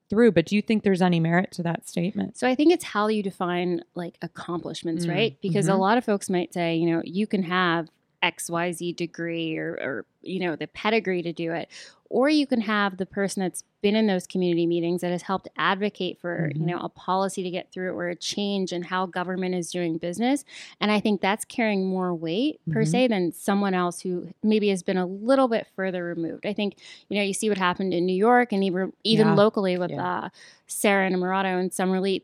through. 0.09 0.31
But 0.31 0.45
do 0.45 0.55
you 0.55 0.61
think 0.61 0.83
there's 0.83 1.01
any 1.01 1.19
merit 1.19 1.51
to 1.53 1.63
that 1.63 1.87
statement? 1.87 2.37
So 2.37 2.47
I 2.47 2.55
think 2.55 2.71
it's 2.73 2.83
how 2.85 3.07
you 3.07 3.23
define 3.23 3.81
like 3.95 4.17
accomplishments, 4.21 5.05
Mm, 5.05 5.09
right? 5.09 5.37
Because 5.41 5.67
a 5.67 5.71
mhm. 5.73 5.79
lot 5.79 5.97
of 5.97 6.05
folks 6.05 6.29
might 6.29 6.53
say, 6.53 6.75
you 6.75 6.89
know, 6.89 7.01
you 7.03 7.27
can 7.27 7.43
have 7.43 7.89
XYZ 8.23 8.95
degree 8.95 9.57
or, 9.57 9.71
or, 9.73 10.05
you 10.21 10.39
know, 10.39 10.55
the 10.55 10.67
pedigree 10.67 11.21
to 11.21 11.33
do 11.33 11.51
it. 11.51 11.69
Or 12.09 12.29
you 12.29 12.47
can 12.47 12.61
have 12.61 12.97
the 12.97 13.05
person 13.05 13.41
that's 13.43 13.63
been 13.81 13.95
in 13.95 14.07
those 14.07 14.25
community 14.25 14.65
meetings 14.65 15.01
that 15.01 15.11
has 15.11 15.21
helped 15.21 15.47
advocate 15.55 16.17
for, 16.19 16.51
you 16.55 16.61
Mhm. 16.61 16.65
know, 16.65 16.79
a 16.79 16.89
policy 16.89 17.43
to 17.43 17.49
get 17.51 17.71
through 17.71 17.91
or 17.93 18.09
a 18.09 18.15
change 18.15 18.73
in 18.73 18.81
how 18.83 19.05
government 19.05 19.53
is 19.55 19.71
doing 19.71 19.97
business. 19.97 20.43
And 20.81 20.91
I 20.91 20.99
think 20.99 21.21
that's 21.21 21.45
carrying 21.45 21.85
more 21.85 22.13
weight 22.13 22.59
per 22.71 22.83
Mhm. 22.83 22.87
se 22.87 23.07
than 23.07 23.31
someone 23.31 23.73
else 23.73 24.01
who 24.01 24.29
maybe 24.43 24.69
has 24.69 24.81
been 24.83 24.97
a 24.97 25.05
little 25.05 25.47
bit 25.47 25.67
further 25.75 26.03
removed. 26.03 26.45
I 26.45 26.53
think, 26.53 26.77
you 27.09 27.17
know, 27.17 27.23
you 27.23 27.33
see 27.33 27.49
what 27.49 27.57
happened 27.59 27.93
in 27.93 28.05
New 28.05 28.15
York 28.15 28.51
and 28.51 28.63
even, 28.63 28.93
even 29.03 29.27
Yeah. 29.27 29.35
locally 29.35 29.77
with 29.77 29.91
Yeah. 29.91 30.23
uh, 30.25 30.29
Sara 30.65 31.09
Innamorato 31.09 31.59
and 31.59 31.71
Summer 31.71 32.01
Lee, 32.01 32.23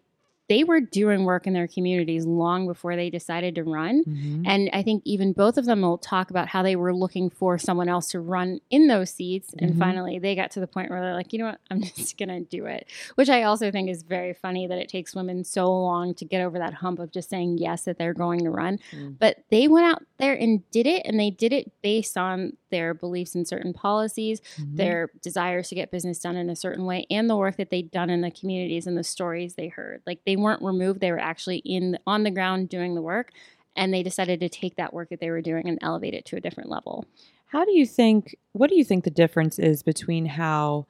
they 0.50 0.64
were 0.64 0.82
doing 0.82 1.24
work 1.24 1.48
in 1.48 1.54
their 1.54 1.68
communities 1.68 2.26
long 2.26 2.68
before 2.68 2.96
they 2.96 3.10
decided 3.10 3.56
to 3.56 3.64
run. 3.64 4.04
Mhm. 4.04 4.44
And 4.46 4.70
I 4.74 4.84
think 4.84 5.02
even 5.06 5.32
both 5.32 5.58
of 5.58 5.66
them 5.66 5.82
will 5.82 5.98
talk 5.98 6.30
about 6.30 6.50
how 6.50 6.62
they 6.64 6.76
were 6.76 6.94
looking 6.94 7.30
for 7.30 7.58
someone 7.58 7.88
else 7.88 8.10
to 8.10 8.20
run 8.20 8.60
in 8.70 8.88
those 8.88 9.10
seats. 9.10 9.54
And 9.58 9.74
Mhm. 9.76 9.80
finally, 9.80 10.20
they 10.20 10.36
got 10.36 10.52
to 10.52 10.60
the 10.60 10.68
point 10.68 10.90
where 10.90 11.00
they're 11.02 11.14
like, 11.14 11.32
you 11.32 11.40
know 11.40 11.46
what, 11.46 11.60
I'm 11.72 11.82
just 11.96 12.18
going 12.18 12.30
to 12.30 12.42
do 12.42 12.66
it. 12.66 12.88
Which 13.16 13.30
I 13.30 13.44
also 13.44 13.72
think 13.72 13.90
is 13.90 14.04
very 14.04 14.34
funny 14.34 14.68
that 14.68 14.78
it 14.78 14.90
takes 14.90 15.16
women 15.16 15.44
so 15.46 15.72
long 15.72 16.14
to 16.16 16.26
get 16.26 16.42
over 16.42 16.60
that 16.60 16.74
hump 16.76 17.00
of 17.00 17.12
just 17.12 17.30
saying 17.30 17.58
yes, 17.60 17.84
that 17.86 17.98
they're 17.98 18.14
going 18.14 18.42
to 18.44 18.50
run. 18.52 18.80
Mm. 18.92 19.16
But 19.20 19.38
they 19.50 19.68
went 19.70 19.86
out 19.86 20.04
there 20.18 20.34
and 20.34 20.70
did 20.72 20.88
it. 20.88 21.04
And 21.06 21.20
they 21.20 21.30
did 21.30 21.54
it 21.54 21.72
based 21.82 22.18
on 22.18 22.58
their 22.70 22.94
beliefs 22.94 23.36
in 23.36 23.46
certain 23.46 23.72
policies 23.72 24.42
Mhm. 24.58 24.78
their 24.78 25.10
desires 25.22 25.70
to 25.70 25.76
get 25.76 25.92
business 25.92 26.20
done 26.20 26.36
in 26.36 26.50
a 26.50 26.56
certain 26.56 26.86
way 26.86 27.06
and 27.12 27.30
the 27.30 27.38
work 27.38 27.56
that 27.58 27.70
they'd 27.70 27.92
done 27.92 28.10
in 28.10 28.22
the 28.22 28.32
communities 28.32 28.88
and 28.88 28.98
the 28.98 29.04
stories 29.04 29.54
they 29.54 29.68
heard 29.68 30.02
like 30.08 30.20
they 30.26 30.33
weren't 30.36 30.62
removed 30.62 31.00
they 31.00 31.12
were 31.12 31.20
actually 31.20 31.58
in 31.58 31.98
on 32.06 32.24
the 32.24 32.32
ground 32.32 32.70
doing 32.70 32.96
the 32.96 33.02
work 33.02 33.32
and 33.76 33.94
they 33.94 34.04
decided 34.04 34.40
to 34.40 34.50
take 34.50 34.76
that 34.76 34.94
work 34.94 35.10
that 35.10 35.20
they 35.20 35.30
were 35.30 35.42
doing 35.42 35.68
and 35.68 35.80
elevate 35.82 36.14
it 36.14 36.26
to 36.26 36.36
a 36.36 36.42
different 36.42 36.70
level 36.70 37.06
How 37.48 37.66
do 37.66 37.72
you 37.72 37.86
think? 37.86 38.36
What 38.54 38.70
do 38.70 38.76
you 38.76 38.84
think 38.84 39.04
the 39.04 39.12
difference 39.12 39.60
is 39.60 39.84
between 39.84 40.26
how 40.26 40.88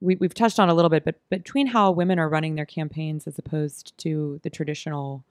we, 0.00 0.16
we've 0.16 0.34
touched 0.34 0.58
on 0.58 0.68
a 0.68 0.74
little 0.74 0.88
bit, 0.88 1.04
but 1.04 1.16
between 1.28 1.68
how 1.68 1.90
women 1.90 2.18
are 2.18 2.28
running 2.28 2.54
their 2.54 2.66
campaigns 2.66 3.26
as 3.26 3.38
opposed 3.38 3.96
to 3.98 4.40
the 4.42 4.50
traditional 4.50 5.24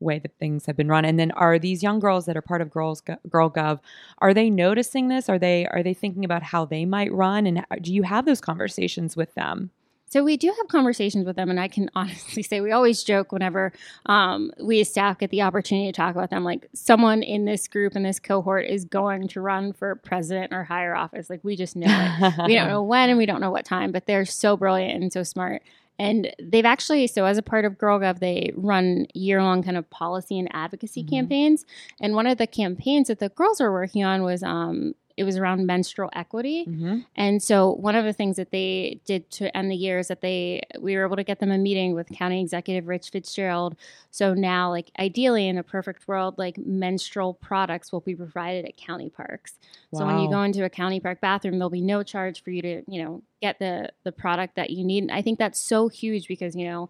way 0.00 0.18
that 0.18 0.36
things 0.38 0.66
have 0.66 0.76
been 0.76 0.88
run, 0.88 1.04
and 1.04 1.18
then 1.18 1.30
are 1.32 1.58
these 1.58 1.82
young 1.82 2.00
girls 2.00 2.26
that 2.26 2.36
are 2.36 2.42
part 2.42 2.60
of 2.60 2.70
Girls 2.70 3.02
Girl 3.28 3.50
Gov, 3.50 3.80
are 4.18 4.34
they 4.34 4.50
noticing 4.50 5.08
this? 5.08 5.28
Are 5.28 5.38
they 5.38 5.66
are 5.66 5.82
they 5.82 5.94
thinking 5.94 6.24
about 6.24 6.42
how 6.42 6.64
they 6.64 6.84
might 6.84 7.12
run, 7.12 7.46
and 7.46 7.58
uh, 7.58 7.76
do 7.80 7.92
you 7.92 8.02
have 8.04 8.24
those 8.24 8.40
conversations 8.40 9.16
with 9.16 9.34
them? 9.34 9.70
So 10.12 10.22
we 10.22 10.36
do 10.36 10.48
have 10.48 10.68
conversations 10.68 11.24
with 11.24 11.36
them, 11.36 11.48
and 11.48 11.58
I 11.58 11.68
can 11.68 11.88
honestly 11.94 12.42
say 12.42 12.60
we 12.60 12.70
always 12.70 13.02
joke 13.02 13.32
whenever 13.32 13.72
um, 14.04 14.52
we 14.62 14.82
as 14.82 14.90
staff 14.90 15.18
get 15.18 15.30
the 15.30 15.40
opportunity 15.40 15.90
to 15.90 15.96
talk 15.96 16.14
about 16.14 16.28
them. 16.28 16.44
Like 16.44 16.68
someone 16.74 17.22
in 17.22 17.46
this 17.46 17.66
group 17.66 17.96
in 17.96 18.02
this 18.02 18.18
cohort 18.18 18.66
is 18.66 18.84
going 18.84 19.28
to 19.28 19.40
run 19.40 19.72
for 19.72 19.96
president 19.96 20.52
or 20.52 20.64
higher 20.64 20.94
office. 20.94 21.30
Like 21.30 21.40
we 21.42 21.56
just 21.56 21.76
know 21.76 21.86
it. 21.88 22.34
we 22.46 22.54
don't 22.54 22.68
know 22.74 22.82
when 22.82 23.08
and 23.08 23.16
we 23.16 23.24
don't 23.24 23.40
know 23.40 23.50
what 23.50 23.64
time, 23.64 23.90
but 23.90 24.04
they're 24.04 24.26
so 24.26 24.54
brilliant 24.54 25.02
and 25.02 25.10
so 25.10 25.22
smart. 25.22 25.62
And 25.98 26.34
they've 26.42 26.64
actually, 26.66 27.06
so 27.06 27.24
as 27.24 27.38
a 27.38 27.42
part 27.42 27.64
of 27.64 27.78
GirlGov, 27.78 28.18
they 28.18 28.52
run 28.54 29.06
year 29.14 29.42
long 29.42 29.62
kind 29.62 29.78
of 29.78 29.88
policy 29.88 30.38
and 30.38 30.48
advocacy 30.52 31.04
Mhm. 31.04 31.08
campaigns. 31.10 31.64
And 32.00 32.14
one 32.14 32.26
of 32.26 32.36
the 32.36 32.46
campaigns 32.46 33.08
that 33.08 33.18
the 33.18 33.30
girls 33.30 33.60
were 33.60 33.72
working 33.72 34.04
on 34.04 34.22
was 34.22 34.42
um, 34.42 34.94
it 35.16 35.24
was 35.24 35.36
around 35.36 35.66
menstrual 35.66 36.10
equity. 36.14 36.64
Mhm. 36.66 37.04
And 37.16 37.42
so 37.42 37.72
one 37.72 37.94
of 37.94 38.04
the 38.04 38.12
things 38.12 38.36
that 38.36 38.50
they 38.50 39.00
did 39.04 39.30
to 39.32 39.54
end 39.56 39.70
the 39.70 39.76
year 39.76 39.98
is 39.98 40.08
that 40.08 40.20
they 40.20 40.62
we 40.80 40.96
were 40.96 41.04
able 41.04 41.16
to 41.16 41.24
get 41.24 41.38
them 41.38 41.50
a 41.50 41.58
meeting 41.58 41.94
with 41.94 42.08
County 42.08 42.40
Executive 42.40 42.88
Rich 42.88 43.10
Fitzgerald. 43.10 43.76
So 44.10 44.34
now, 44.34 44.70
like 44.70 44.90
ideally 44.98 45.48
in 45.48 45.58
a 45.58 45.62
perfect 45.62 46.08
world, 46.08 46.38
like 46.38 46.58
menstrual 46.58 47.34
products 47.34 47.92
will 47.92 48.00
be 48.00 48.14
provided 48.14 48.64
at 48.64 48.76
county 48.76 49.10
parks. 49.10 49.58
So 49.94 50.06
when 50.06 50.18
you 50.20 50.30
go 50.30 50.42
into 50.42 50.64
a 50.64 50.70
county 50.70 51.00
park 51.00 51.20
bathroom, 51.20 51.58
there'll 51.58 51.70
be 51.70 51.82
no 51.82 52.02
charge 52.02 52.42
for 52.42 52.50
you 52.50 52.62
to, 52.62 52.82
you 52.88 53.02
know, 53.02 53.22
get 53.40 53.58
the 53.58 53.90
the 54.04 54.12
product 54.12 54.56
that 54.56 54.70
you 54.70 54.84
need. 54.84 55.02
And 55.04 55.12
I 55.12 55.22
think 55.22 55.38
that's 55.38 55.60
so 55.60 55.88
huge 55.88 56.28
because, 56.28 56.56
you 56.56 56.64
know, 56.64 56.88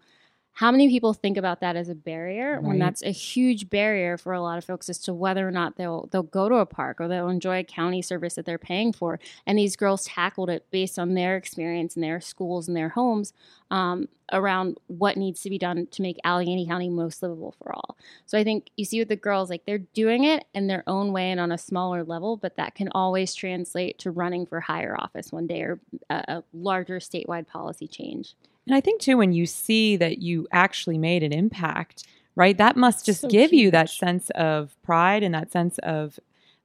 how 0.55 0.71
many 0.71 0.87
people 0.87 1.13
think 1.13 1.35
about 1.35 1.61
that 1.61 1.75
as 1.75 1.89
a 1.89 1.95
barrier 1.95 2.61
when 2.61 2.77
that's 2.77 3.01
a 3.01 3.11
huge 3.11 3.69
barrier 3.69 4.17
for 4.17 4.33
a 4.33 4.41
lot 4.41 4.57
of 4.57 4.63
folks 4.63 4.87
as 4.87 4.99
to 4.99 5.13
whether 5.13 5.47
or 5.47 5.51
not 5.51 5.77
they'll 5.77 6.07
they'll 6.11 6.21
go 6.21 6.47
to 6.47 6.55
a 6.55 6.65
park 6.65 7.01
or 7.01 7.07
they'll 7.07 7.29
enjoy 7.29 7.59
a 7.59 7.63
county 7.63 8.01
service 8.01 8.35
that 8.35 8.45
they're 8.45 8.59
paying 8.59 8.93
for 8.93 9.19
and 9.47 9.57
these 9.57 9.75
girls 9.75 10.05
tackled 10.05 10.49
it 10.49 10.65
based 10.69 10.99
on 10.99 11.15
their 11.15 11.35
experience 11.35 11.95
in 11.95 12.01
their 12.01 12.21
schools 12.21 12.67
and 12.67 12.77
their 12.77 12.89
homes 12.89 13.33
um, 13.71 14.07
around 14.31 14.77
what 14.87 15.17
needs 15.17 15.41
to 15.41 15.49
be 15.49 15.57
done 15.57 15.87
to 15.87 16.01
make 16.03 16.19
Allegheny 16.23 16.67
County 16.67 16.89
most 16.89 17.23
livable 17.23 17.55
for 17.57 17.73
all. 17.73 17.97
So 18.27 18.37
I 18.37 18.43
think 18.43 18.69
you 18.77 18.85
see 18.85 18.99
with 18.99 19.09
the 19.09 19.15
girls, 19.15 19.49
like 19.49 19.65
they're 19.65 19.79
doing 19.79 20.23
it 20.25 20.45
in 20.53 20.67
their 20.67 20.83
own 20.85 21.11
way 21.11 21.31
and 21.31 21.39
on 21.39 21.51
a 21.51 21.57
smaller 21.57 22.03
level, 22.03 22.37
but 22.37 22.55
that 22.57 22.75
can 22.75 22.89
always 22.93 23.33
translate 23.33 23.97
to 23.99 24.11
running 24.11 24.45
for 24.45 24.59
higher 24.59 24.95
office 24.97 25.31
one 25.31 25.47
day 25.47 25.61
or 25.61 25.79
a, 26.09 26.15
a 26.27 26.43
larger 26.53 26.99
statewide 26.99 27.47
policy 27.47 27.87
change. 27.87 28.35
And 28.67 28.75
I 28.75 28.81
think 28.81 29.01
too, 29.01 29.17
when 29.17 29.33
you 29.33 29.45
see 29.45 29.97
that 29.97 30.19
you 30.19 30.47
actually 30.51 30.97
made 30.97 31.23
an 31.23 31.33
impact, 31.33 32.05
right? 32.35 32.57
That 32.57 32.75
must 32.77 33.05
just 33.05 33.21
So 33.21 33.27
give 33.27 33.53
you 33.53 33.71
that 33.71 33.89
sense 33.89 34.29
of 34.31 34.75
pride 34.83 35.23
and 35.23 35.33
that 35.35 35.51
sense 35.51 35.77
of 35.79 36.19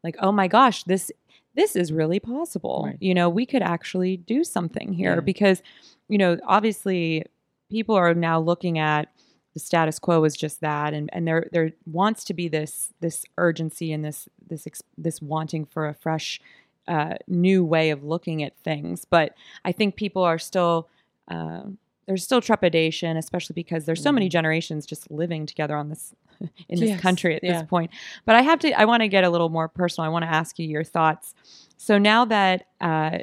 like, 0.04 0.16
oh 0.20 0.32
my 0.32 0.48
gosh, 0.48 0.84
this 0.84 1.10
this 1.54 1.74
is 1.74 1.92
really 1.92 2.20
possible. 2.20 2.84
Right. 2.86 2.96
You 3.00 3.14
know, 3.14 3.28
we 3.28 3.44
could 3.44 3.62
actually 3.62 4.16
do 4.16 4.44
something 4.44 4.92
here 4.92 5.14
Yeah. 5.16 5.20
because, 5.20 5.60
you 6.08 6.16
know, 6.16 6.38
obviously 6.46 7.24
people 7.68 7.96
are 7.96 8.14
now 8.14 8.38
looking 8.38 8.78
at 8.78 9.08
the 9.54 9.60
status 9.60 9.98
quo 9.98 10.22
as 10.22 10.36
just 10.36 10.60
that, 10.60 10.94
and 10.94 11.10
and 11.12 11.26
there 11.26 11.48
there 11.50 11.72
wants 11.84 12.22
to 12.26 12.34
be 12.34 12.46
this 12.48 12.92
this 13.00 13.24
urgency 13.38 13.92
and 13.92 14.04
this 14.04 14.28
this 14.48 14.68
this 14.96 15.20
wanting 15.20 15.64
for 15.64 15.88
a 15.88 15.94
fresh, 15.94 16.40
uh, 16.86 17.14
new 17.26 17.64
way 17.64 17.90
of 17.90 18.04
looking 18.04 18.42
at 18.44 18.56
things. 18.62 19.04
But 19.04 19.34
I 19.64 19.72
think 19.72 19.96
people 19.96 20.22
are 20.22 20.38
still. 20.38 20.88
Uh, 21.26 21.62
there's 22.08 22.24
still 22.24 22.40
trepidation, 22.40 23.16
especially 23.18 23.54
because 23.54 23.84
there's 23.84 24.02
so 24.02 24.10
many 24.10 24.28
generations 24.30 24.86
just 24.86 25.10
living 25.10 25.44
together 25.46 25.76
on 25.76 25.90
this 25.90 26.14
in 26.68 26.80
this 26.80 26.88
Yes, 26.90 27.00
country 27.00 27.36
at 27.36 27.44
yeah. 27.44 27.52
this 27.60 27.68
point. 27.68 27.90
But 28.24 28.34
I 28.34 28.42
have 28.42 28.58
to. 28.60 28.72
I 28.72 28.86
want 28.86 29.02
to 29.02 29.08
get 29.08 29.22
a 29.24 29.30
little 29.30 29.50
more 29.50 29.68
personal. 29.68 30.06
I 30.06 30.08
want 30.08 30.24
to 30.24 30.28
ask 30.30 30.58
you 30.58 30.66
your 30.66 30.84
thoughts. 30.84 31.34
So 31.76 31.98
now 31.98 32.24
that 32.24 32.66
uh, 32.80 33.18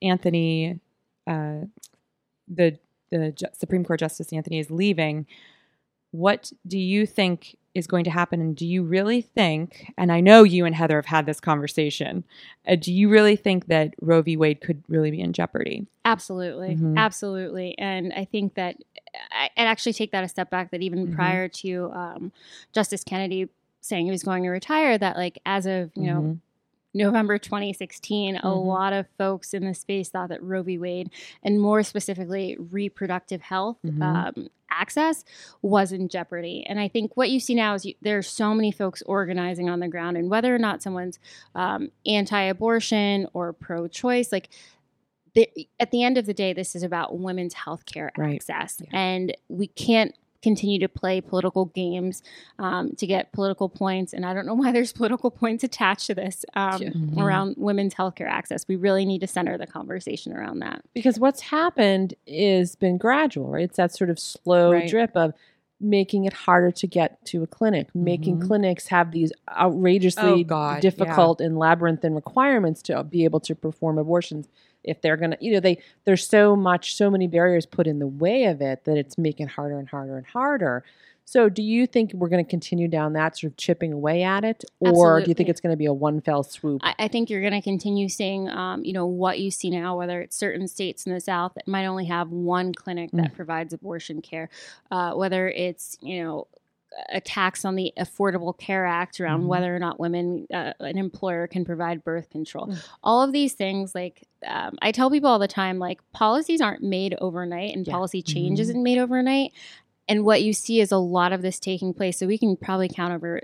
Anthony, 0.00 0.78
uh, 1.26 1.62
the 2.46 2.78
the 3.10 3.32
Ju- 3.32 3.46
Supreme 3.52 3.84
Court 3.84 4.00
Justice 4.00 4.32
Anthony 4.32 4.60
is 4.60 4.70
leaving, 4.70 5.26
what 6.12 6.52
do 6.66 6.78
you 6.78 7.06
think 7.06 7.56
is 7.78 7.86
going 7.86 8.04
to 8.04 8.10
happen? 8.10 8.40
And 8.40 8.54
do 8.56 8.66
you 8.66 8.82
really 8.82 9.20
think? 9.22 9.92
And 9.96 10.12
I 10.12 10.20
know 10.20 10.42
you 10.42 10.64
and 10.66 10.74
Heather 10.74 10.96
have 10.96 11.06
had 11.06 11.26
this 11.26 11.40
conversation. 11.40 12.24
Uh, 12.66 12.76
do 12.76 12.92
you 12.92 13.08
really 13.08 13.36
think 13.36 13.66
that 13.68 13.94
Roe 14.00 14.20
v. 14.22 14.36
Wade 14.36 14.60
could 14.60 14.82
really 14.88 15.10
be 15.10 15.20
in 15.20 15.32
jeopardy? 15.32 15.86
Absolutely, 16.04 16.76
Mhm. 16.76 16.96
absolutely, 16.96 17.76
and 17.78 18.12
I 18.14 18.24
think 18.24 18.54
that 18.54 18.76
I, 19.30 19.48
I'd 19.56 19.66
actually 19.66 19.94
take 19.94 20.12
that 20.12 20.22
a 20.24 20.28
step 20.28 20.50
back. 20.50 20.70
That 20.70 20.82
even 20.82 21.08
Mhm. 21.08 21.14
prior 21.14 21.48
to 21.48 21.90
um, 21.92 22.32
Justice 22.72 23.02
Kennedy 23.04 23.48
saying 23.80 24.04
he 24.04 24.10
was 24.10 24.22
going 24.22 24.42
to 24.42 24.50
retire, 24.50 24.98
that 24.98 25.16
like 25.16 25.38
as 25.46 25.64
of 25.66 25.90
you 25.94 26.02
know 26.04 26.20
Mhm. 26.22 26.38
November 26.98 27.38
2016, 27.38 28.36
a 28.36 28.42
Mhm. 28.42 28.66
lot 28.66 28.92
of 28.92 29.06
folks 29.16 29.54
in 29.54 29.64
the 29.64 29.72
space 29.74 30.10
thought 30.10 30.28
that 30.28 30.42
Roe 30.42 30.62
v. 30.62 30.76
Wade, 30.78 31.10
and 31.42 31.60
more 31.60 31.82
specifically 31.82 32.56
reproductive 32.58 33.40
health 33.40 33.78
Mhm. 33.86 34.02
um, 34.02 34.48
access, 34.70 35.24
was 35.62 35.92
in 35.92 36.08
jeopardy. 36.08 36.64
And 36.68 36.78
I 36.78 36.88
think 36.88 37.16
what 37.16 37.30
you 37.30 37.40
see 37.40 37.54
now 37.54 37.72
is 37.74 37.86
you, 37.86 37.94
there 38.02 38.18
are 38.18 38.22
so 38.22 38.52
many 38.54 38.70
folks 38.70 39.00
organizing 39.06 39.70
on 39.70 39.80
the 39.80 39.88
ground, 39.88 40.16
and 40.18 40.28
whether 40.30 40.54
or 40.54 40.58
not 40.58 40.82
someone's 40.82 41.18
um, 41.54 41.90
anti-abortion 42.06 43.26
or 43.32 43.52
pro-choice, 43.52 44.30
like. 44.32 44.50
The, 45.34 45.68
at 45.78 45.90
the 45.92 46.02
end 46.02 46.16
of 46.18 46.26
the 46.26 46.34
day, 46.34 46.52
this 46.52 46.74
is 46.74 46.82
about 46.82 47.16
women's 47.18 47.54
health 47.54 47.84
care 47.84 48.10
Right. 48.16 48.36
access. 48.36 48.80
Yeah. 48.82 48.98
And 48.98 49.36
we 49.48 49.68
can't 49.68 50.12
continue 50.42 50.78
to 50.78 50.88
play 50.88 51.20
political 51.20 51.64
games 51.66 52.22
um, 52.58 52.94
to 52.96 53.06
get 53.06 53.32
political 53.32 53.68
points. 53.68 54.12
And 54.12 54.24
I 54.24 54.32
don't 54.34 54.46
know 54.46 54.54
why 54.54 54.70
there's 54.72 54.92
political 54.92 55.30
points 55.30 55.64
attached 55.64 56.06
to 56.06 56.14
this 56.14 56.44
um, 56.54 56.80
Yeah. 56.82 56.88
Mhm. 56.90 57.18
around 57.18 57.54
women's 57.58 57.94
healthcare 57.94 58.28
access. 58.28 58.66
We 58.68 58.76
really 58.76 59.04
need 59.04 59.20
to 59.22 59.26
center 59.26 59.58
the 59.58 59.66
conversation 59.66 60.32
around 60.32 60.60
that. 60.60 60.82
because 60.94 61.18
what's 61.18 61.40
happened 61.40 62.14
is 62.26 62.76
been 62.76 62.98
gradual, 62.98 63.48
right? 63.50 63.64
It's 63.64 63.76
that 63.76 63.92
sort 63.94 64.10
of 64.10 64.18
slow 64.18 64.72
Right. 64.72 64.88
drip 64.88 65.16
of 65.16 65.32
making 65.80 66.24
it 66.24 66.32
harder 66.32 66.72
to 66.72 66.86
get 66.88 67.24
to 67.24 67.42
a 67.44 67.46
clinic, 67.46 67.94
making 67.94 68.38
Mhm. 68.40 68.46
clinics 68.48 68.88
have 68.88 69.12
these 69.12 69.32
outrageously 69.48 70.40
Oh, 70.40 70.44
God, 70.44 70.80
difficult 70.80 71.40
and 71.40 71.56
labyrinthine 71.58 72.14
requirements 72.14 72.82
to 72.82 73.04
be 73.04 73.24
able 73.24 73.38
to 73.40 73.54
perform 73.54 73.96
abortions 73.98 74.48
if 74.88 75.00
they're 75.02 75.16
going 75.16 75.32
to 75.32 75.36
you 75.40 75.52
know 75.52 75.60
they 75.60 75.78
there's 76.04 76.26
so 76.26 76.56
much 76.56 76.94
so 76.94 77.10
many 77.10 77.26
barriers 77.26 77.66
put 77.66 77.86
in 77.86 77.98
the 77.98 78.06
way 78.06 78.44
of 78.44 78.60
it 78.60 78.84
that 78.84 78.96
it's 78.96 79.18
making 79.18 79.46
it 79.46 79.52
harder 79.52 79.78
and 79.78 79.88
harder 79.88 80.16
and 80.16 80.26
harder. 80.26 80.84
So 81.28 81.50
do 81.50 81.62
you 81.62 81.86
think 81.86 82.14
we're 82.14 82.30
going 82.30 82.42
to 82.42 82.48
continue 82.48 82.88
down 82.88 83.12
that 83.12 83.36
sort 83.36 83.52
of 83.52 83.58
chipping 83.58 83.92
away 83.92 84.22
at 84.22 84.44
it? 84.44 84.64
Or 84.80 85.20
do 85.20 85.28
you 85.28 85.34
think 85.34 85.50
it's 85.50 85.60
going 85.60 85.74
to 85.74 85.76
be 85.76 85.84
a 85.84 85.92
one 85.92 86.22
fell 86.22 86.42
swoop? 86.42 86.80
I, 86.82 86.94
I 87.00 87.08
think 87.08 87.28
you're 87.28 87.42
going 87.42 87.52
to 87.52 87.60
continue 87.60 88.08
seeing, 88.08 88.48
um, 88.48 88.82
you 88.82 88.94
know, 88.94 89.04
what 89.04 89.38
you 89.38 89.50
see 89.50 89.68
now, 89.68 89.98
whether 89.98 90.22
it's 90.22 90.34
certain 90.34 90.66
states 90.68 91.04
in 91.04 91.12
the 91.12 91.20
South 91.20 91.52
that 91.56 91.68
might 91.68 91.84
only 91.84 92.06
have 92.06 92.30
one 92.30 92.72
clinic 92.72 93.10
that 93.12 93.34
provides 93.34 93.74
abortion 93.74 94.22
care, 94.22 94.48
uh, 94.90 95.12
whether 95.12 95.50
it's, 95.50 95.98
you 96.00 96.24
know, 96.24 96.46
a 97.10 97.20
tax 97.20 97.64
on 97.64 97.76
the 97.76 97.92
Affordable 97.98 98.56
Care 98.56 98.84
Act 98.86 99.20
around 99.20 99.42
Mhm. 99.42 99.46
whether 99.46 99.74
or 99.74 99.78
not 99.78 100.00
women, 100.00 100.46
uh, 100.52 100.72
an 100.80 100.98
employer 100.98 101.46
can 101.46 101.64
provide 101.64 102.02
birth 102.02 102.30
control. 102.30 102.66
Mm. 102.68 102.88
All 103.02 103.22
of 103.22 103.32
these 103.32 103.52
things, 103.54 103.94
like 103.94 104.26
um, 104.46 104.78
I 104.80 104.92
tell 104.92 105.10
people 105.10 105.28
all 105.28 105.40
the 105.40 105.48
time, 105.48 105.80
like 105.80 106.00
policies 106.12 106.60
aren't 106.60 106.82
made 106.82 107.14
overnight 107.20 107.74
and 107.74 107.84
Yeah. 107.86 107.92
policy 107.92 108.22
change 108.22 108.58
Mhm. 108.58 108.62
isn't 108.62 108.82
made 108.84 108.98
overnight. 108.98 109.52
And 110.08 110.24
what 110.24 110.42
you 110.42 110.52
see 110.52 110.80
is 110.80 110.90
a 110.90 110.96
lot 110.98 111.32
of 111.32 111.42
this 111.42 111.60
taking 111.60 111.92
place. 111.92 112.18
So 112.18 112.26
we 112.26 112.38
can 112.38 112.56
probably 112.56 112.88
count 112.88 113.12
over, 113.12 113.40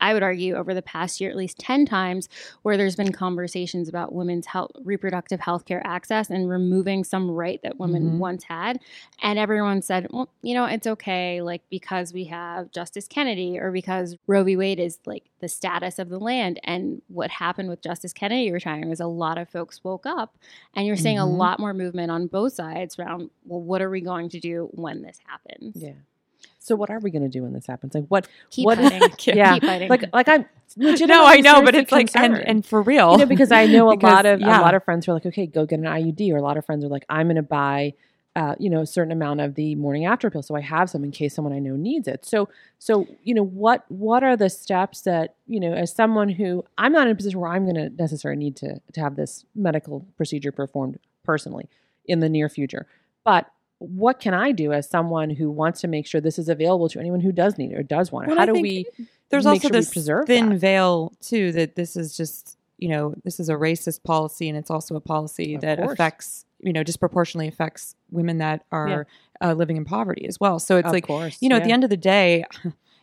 I- 0.00 0.12
would 0.14 0.22
argue, 0.22 0.54
over 0.54 0.72
the 0.74 0.82
past 0.82 1.20
year, 1.20 1.28
at 1.30 1.36
least 1.36 1.58
10 1.58 1.86
times 1.86 2.28
where 2.62 2.76
there's 2.76 2.96
been 2.96 3.12
conversations 3.12 3.88
about 3.88 4.12
women's 4.12 4.46
health, 4.46 4.70
reproductive 4.84 5.40
health 5.40 5.64
care 5.64 5.84
access 5.84 6.30
and 6.30 6.48
removing 6.48 7.02
some 7.04 7.30
right 7.30 7.60
that 7.62 7.78
women 7.78 8.12
Mhm. 8.12 8.18
once 8.18 8.44
had. 8.44 8.78
And 9.22 9.38
everyone 9.38 9.82
said, 9.82 10.06
well, 10.10 10.28
you 10.42 10.54
know, 10.54 10.64
it's 10.66 10.86
okay, 10.86 11.42
like 11.42 11.62
because 11.68 12.12
we 12.12 12.24
have 12.24 12.70
Justice 12.70 13.06
Kennedy 13.08 13.58
or 13.58 13.70
because 13.72 14.16
Roe 14.26 14.44
v. 14.44 14.56
Wade 14.56 14.80
is 14.80 14.98
like 15.04 15.24
the 15.40 15.48
status 15.48 15.98
of 15.98 16.08
the 16.08 16.18
land. 16.18 16.58
And 16.64 17.02
what 17.08 17.30
happened 17.30 17.68
with 17.68 17.82
Justice 17.82 18.12
Kennedy 18.12 18.50
retiring 18.50 18.90
is 18.90 19.00
a 19.00 19.06
lot 19.06 19.38
of 19.38 19.48
folks 19.48 19.82
woke 19.84 20.06
up 20.06 20.36
and 20.74 20.86
you're 20.86 20.96
seeing 20.96 21.18
Mhm. 21.18 21.22
a 21.22 21.26
lot 21.26 21.60
more 21.60 21.74
movement 21.74 22.10
on 22.10 22.26
both 22.28 22.54
sides 22.54 22.98
around, 22.98 23.30
well, 23.46 23.60
what 23.60 23.82
are 23.82 23.90
we 23.90 24.00
going 24.00 24.28
to 24.30 24.40
do 24.40 24.68
when 24.72 25.02
this 25.02 25.18
happens? 25.26 25.76
yeah 25.76 25.87
so 26.68 26.76
what 26.76 26.90
are 26.90 26.98
we 27.00 27.10
going 27.10 27.22
to 27.22 27.28
do 27.28 27.42
when 27.42 27.52
this 27.52 27.66
happens 27.66 27.94
like 27.94 28.04
what 28.08 28.28
Keep 28.50 28.66
What- 28.66 28.78
fighting. 28.78 29.10
yeah 29.36 29.54
Keep 29.54 29.64
fighting. 29.64 29.88
like 29.90 30.04
like 30.12 30.28
i'm 30.28 30.46
No, 30.76 30.90
I 31.26 31.40
know, 31.40 31.62
but 31.62 31.74
seriously 31.74 31.80
it's 31.80 31.92
like 31.92 32.10
and, 32.16 32.36
and 32.38 32.64
for 32.66 32.82
real, 32.82 33.12
you 33.12 33.18
know 33.18 33.26
because 33.26 33.50
i 33.50 33.66
know 33.66 33.90
a 33.90 33.96
Because, 33.96 34.12
lot 34.12 34.26
of 34.26 34.40
yeah. 34.40 34.60
a 34.60 34.62
lot 34.62 34.74
of 34.74 34.84
friends 34.84 35.06
who 35.06 35.12
are 35.12 35.14
like 35.14 35.26
okay 35.26 35.46
go 35.46 35.66
get 35.66 35.78
an 35.80 35.86
iud 35.86 36.32
or 36.32 36.36
a 36.36 36.42
lot 36.42 36.56
of 36.56 36.64
friends 36.66 36.84
are 36.84 36.88
like 36.88 37.04
i'm 37.08 37.26
going 37.26 37.36
to 37.36 37.42
buy 37.42 37.94
uh, 38.36 38.54
you 38.60 38.70
know 38.70 38.82
a 38.82 38.86
certain 38.86 39.10
amount 39.10 39.40
of 39.40 39.56
the 39.56 39.74
morning 39.74 40.04
after 40.04 40.30
pill 40.30 40.42
so 40.42 40.54
i 40.54 40.60
have 40.60 40.88
some 40.88 41.02
in 41.02 41.10
case 41.10 41.34
someone 41.34 41.52
i 41.52 41.58
know 41.58 41.74
needs 41.74 42.06
it 42.06 42.24
so 42.24 42.48
so 42.78 43.04
you 43.24 43.34
know 43.34 43.42
what 43.42 43.84
what 43.90 44.22
are 44.22 44.36
the 44.36 44.48
steps 44.48 45.00
that 45.00 45.34
you 45.48 45.58
know 45.58 45.72
as 45.72 45.92
someone 45.92 46.28
who 46.28 46.64
i'm 46.76 46.92
not 46.92 47.06
in 47.08 47.12
a 47.12 47.16
position 47.16 47.40
where 47.40 47.50
i'm 47.50 47.64
going 47.64 47.74
to 47.74 47.88
necessarily 48.00 48.38
need 48.38 48.54
to 48.54 48.78
to 48.92 49.00
have 49.00 49.16
this 49.16 49.44
medical 49.56 50.06
procedure 50.16 50.52
performed 50.52 50.98
personally 51.24 51.68
in 52.06 52.20
the 52.20 52.28
near 52.28 52.48
future 52.48 52.86
but 53.24 53.50
what 53.78 54.18
can 54.20 54.34
i 54.34 54.50
do 54.52 54.72
as 54.72 54.88
someone 54.88 55.30
who 55.30 55.50
wants 55.50 55.80
to 55.80 55.88
make 55.88 56.06
sure 56.06 56.20
this 56.20 56.38
is 56.38 56.48
available 56.48 56.88
to 56.88 56.98
anyone 56.98 57.20
who 57.20 57.32
does 57.32 57.56
need 57.58 57.70
it 57.72 57.76
or 57.78 57.82
does 57.82 58.10
want 58.10 58.24
it 58.24 58.28
Well, 58.28 58.36
how 58.36 58.42
I 58.42 58.46
do 58.46 58.54
we 58.54 58.86
there's 59.30 59.46
also 59.46 59.68
sure 59.68 59.70
this 59.70 59.92
preserve 59.92 60.26
thin 60.26 60.50
that? 60.50 60.58
veil 60.58 61.12
too 61.20 61.52
that 61.52 61.76
this 61.76 61.96
is 61.96 62.16
just 62.16 62.56
you 62.78 62.88
know 62.88 63.14
this 63.24 63.38
is 63.40 63.48
a 63.48 63.54
racist 63.54 64.02
policy 64.04 64.48
and 64.48 64.56
it's 64.58 64.70
also 64.70 64.96
a 64.96 65.00
policy 65.00 65.54
Of 65.54 65.60
that 65.62 65.78
course. 65.78 65.92
affects 65.92 66.44
you 66.60 66.72
know 66.72 66.82
disproportionately 66.82 67.46
affects 67.48 67.94
women 68.10 68.38
that 68.38 68.64
are 68.72 69.06
uh, 69.40 69.52
living 69.52 69.76
in 69.76 69.84
poverty 69.84 70.26
as 70.26 70.40
well 70.40 70.58
so 70.58 70.76
it's 70.76 70.86
of 70.86 70.92
like 70.92 71.06
course 71.06 71.38
you 71.40 71.48
know 71.48 71.56
at 71.56 71.64
the 71.64 71.70
end 71.72 71.84
of 71.84 71.90
the 71.90 71.96
day 71.96 72.44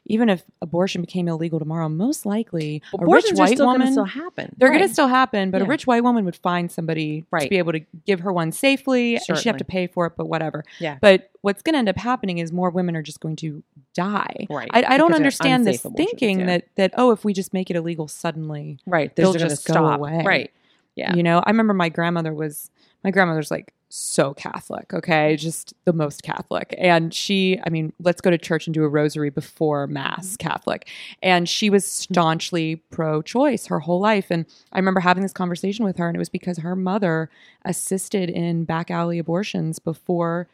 even 0.06 0.30
if 0.30 0.44
abortion 0.62 1.02
became 1.02 1.28
illegal 1.28 1.60
tomorrow 1.60 1.90
most 1.90 2.26
likely 2.26 2.82
a 3.00 3.06
rich 3.06 3.26
white 3.34 3.56
still 3.56 3.68
woman 3.68 3.92
still 3.92 4.06
happen 4.06 4.56
they're 4.58 4.70
going 4.70 4.82
to 4.82 4.90
still 4.90 5.08
happen, 5.08 5.52
but 5.52 5.62
a 5.62 5.66
rich 5.66 5.88
white 5.88 6.04
woman 6.04 6.26
would 6.26 6.36
find 6.36 6.72
somebody 6.72 7.26
right. 7.32 7.44
to 7.44 7.50
be 7.50 7.58
able 7.58 7.74
to 7.74 7.82
give 8.06 8.22
her 8.22 8.32
one 8.32 8.52
safely, 8.52 9.16
and 9.16 9.38
she'd 9.38 9.50
have 9.50 9.58
to 9.58 9.66
pay 9.66 9.88
for 9.88 10.06
it, 10.06 10.14
but 10.16 10.28
whatever. 10.28 10.64
Yeah. 10.80 10.98
But 11.02 11.30
what's 11.42 11.62
going 11.62 11.74
to 11.74 11.80
end 11.80 11.90
up 11.90 11.98
happening 11.98 12.38
is 12.38 12.52
more 12.52 12.70
women 12.70 12.96
are 12.96 13.02
just 13.02 13.20
going 13.20 13.36
to 13.38 13.64
die. 13.94 14.48
right 14.50 14.70
I, 14.72 14.96
I 14.96 14.98
don't 14.98 15.14
understand 15.14 15.66
this 15.66 15.82
thinking 15.96 16.42
yeah. 16.42 16.46
that 16.46 16.68
that 16.76 16.94
oh, 16.98 17.12
if 17.12 17.24
we 17.24 17.34
just 17.34 17.54
make 17.54 17.70
it 17.70 17.76
illegal 17.76 18.08
suddenly, 18.08 18.80
right 18.86 19.16
they'll 19.16 19.32
they're 19.32 19.40
going 19.40 19.50
to 19.50 19.56
just 19.56 19.68
go 19.68 19.74
stop 19.74 20.00
away. 20.00 20.24
right 20.26 20.52
Yeah. 20.96 21.16
You 21.16 21.24
know, 21.24 21.40
I 21.40 21.50
remember 21.50 21.74
my 21.74 21.90
grandmother 21.90 22.34
was 22.34 22.70
my 23.04 23.12
grandmother's 23.12 23.52
like 23.52 23.74
so 23.96 24.34
Catholic, 24.34 24.94
okay, 24.94 25.36
just 25.36 25.74
the 25.86 25.94
most 25.94 26.22
Catholic, 26.24 26.76
and 26.78 27.14
she, 27.14 27.60
I 27.66 27.70
mean, 27.70 27.94
let's 28.00 28.22
go 28.22 28.30
to 28.30 28.38
church 28.38 28.68
and 28.68 28.74
do 28.74 28.84
a 28.84 28.90
rosary 28.90 29.30
before 29.30 29.88
mass, 29.88 30.34
mm-hmm. 30.34 30.48
Catholic, 30.48 30.90
and 31.24 31.48
she 31.48 31.70
was 31.70 31.86
mm-hmm. 31.86 32.14
staunchly 32.14 32.76
pro-choice 32.92 33.68
her 33.68 33.80
whole 33.80 34.00
life, 34.00 34.28
and 34.30 34.46
I 34.72 34.80
remember 34.80 35.00
having 35.00 35.24
this 35.24 35.34
conversation 35.34 35.86
with 35.86 35.98
her, 35.98 36.08
and 36.08 36.16
it 36.16 36.20
was 36.20 36.30
because 36.30 36.58
her 36.60 36.76
mother 36.76 37.30
assisted 37.64 38.30
in 38.30 38.66
back 38.66 38.92
alley 38.92 39.18
abortions 39.18 39.80
before 39.80 40.48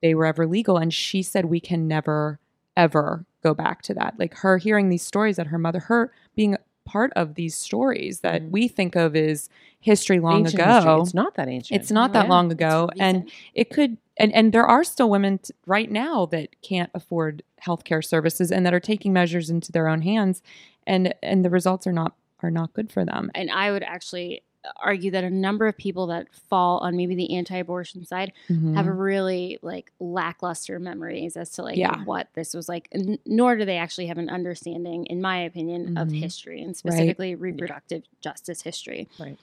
they 0.00 0.14
were 0.14 0.26
ever 0.26 0.46
legal, 0.46 0.78
and 0.78 0.92
she 0.92 1.22
said 1.22 1.44
we 1.44 1.60
can 1.60 1.86
never 1.86 2.38
ever 2.76 3.26
go 3.42 3.54
back 3.54 3.82
to 3.82 3.94
that. 3.94 4.14
Like 4.18 4.34
her 4.36 4.56
hearing 4.56 4.88
these 4.88 5.02
stories 5.02 5.36
that 5.36 5.48
her 5.48 5.58
mother, 5.58 5.80
her 5.80 6.12
being 6.36 6.56
part 6.88 7.12
of 7.14 7.34
these 7.34 7.54
stories 7.54 8.20
that 8.20 8.42
Mhm. 8.42 8.50
we 8.50 8.68
think 8.68 8.96
of 8.96 9.14
as 9.14 9.48
history 9.80 10.18
long 10.20 10.40
Ancient 10.40 10.54
ago. 10.62 10.72
history. 10.74 11.00
it's 11.02 11.14
not 11.14 11.34
that 11.34 11.48
ancient 11.48 11.80
It's 11.80 11.90
not 11.90 12.12
that 12.14 12.24
Yeah. 12.24 12.30
long 12.30 12.50
ago, 12.50 12.88
and 12.98 13.30
it 13.54 13.70
could. 13.70 13.98
And 14.16 14.32
and 14.34 14.52
there 14.52 14.66
are 14.66 14.82
still 14.84 15.08
women 15.10 15.38
t- 15.38 15.52
right 15.66 15.90
now 15.90 16.26
that 16.26 16.48
can't 16.62 16.90
afford 16.94 17.42
healthcare 17.64 18.04
services 18.04 18.50
and 18.50 18.64
that 18.66 18.74
are 18.74 18.80
taking 18.80 19.12
measures 19.12 19.48
into 19.50 19.70
their 19.70 19.86
own 19.88 20.02
hands, 20.02 20.42
and 20.86 21.14
and 21.22 21.44
the 21.44 21.50
results 21.50 21.86
are 21.86 21.92
not 21.92 22.14
are 22.42 22.50
not 22.50 22.72
good 22.72 22.90
for 22.90 23.04
them. 23.04 23.30
and 23.34 23.50
I 23.50 23.70
would 23.72 23.82
actually 23.82 24.42
argue 24.82 25.10
that 25.12 25.24
a 25.24 25.30
number 25.30 25.66
of 25.66 25.76
people 25.76 26.08
that 26.08 26.26
fall 26.32 26.78
on 26.78 26.96
maybe 26.96 27.14
the 27.14 27.34
anti-abortion 27.34 28.04
side 28.04 28.32
Mhm. 28.48 28.74
have 28.74 28.86
really 28.86 29.58
like 29.62 29.92
lackluster 30.00 30.78
memories 30.78 31.36
as 31.36 31.50
to 31.52 31.62
like 31.62 31.76
Yeah. 31.76 32.02
what 32.04 32.28
this 32.34 32.54
was 32.54 32.68
like 32.68 32.88
n- 32.92 33.18
nor 33.24 33.56
do 33.56 33.64
they 33.64 33.76
actually 33.78 34.06
have 34.06 34.18
an 34.18 34.28
understanding 34.28 35.06
in 35.06 35.20
my 35.20 35.38
opinion 35.38 35.96
of 35.96 36.08
Mhm. 36.08 36.18
history 36.20 36.60
and 36.62 36.76
specifically 36.76 37.34
reproductive 37.34 38.02
justice 38.20 38.62
history 38.62 39.08
Right. 39.18 39.38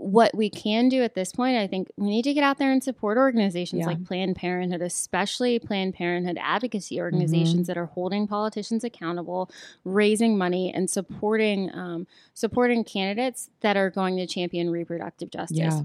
What 0.00 0.32
we 0.32 0.48
can 0.48 0.88
do 0.88 1.02
at 1.02 1.14
this 1.16 1.32
point, 1.32 1.56
I 1.56 1.66
think 1.66 1.90
we 1.96 2.06
need 2.08 2.22
to 2.22 2.32
get 2.32 2.44
out 2.44 2.58
there 2.58 2.70
and 2.70 2.82
support 2.84 3.18
organizations 3.18 3.80
Yeah. 3.80 3.86
like 3.86 4.04
Planned 4.04 4.36
Parenthood, 4.36 4.80
especially 4.80 5.58
Planned 5.58 5.94
Parenthood 5.94 6.38
advocacy 6.40 7.00
organizations 7.00 7.66
that 7.66 7.76
are 7.76 7.86
holding 7.86 8.28
politicians 8.28 8.84
accountable, 8.84 9.50
raising 9.84 10.38
money, 10.38 10.72
and 10.72 10.88
supporting 10.88 11.74
um, 11.74 12.06
supporting 12.32 12.84
candidates 12.84 13.50
that 13.60 13.76
are 13.76 13.90
going 13.90 14.16
to 14.18 14.26
champion 14.26 14.70
reproductive 14.70 15.30
justice. 15.30 15.58
Yeah. 15.58 15.82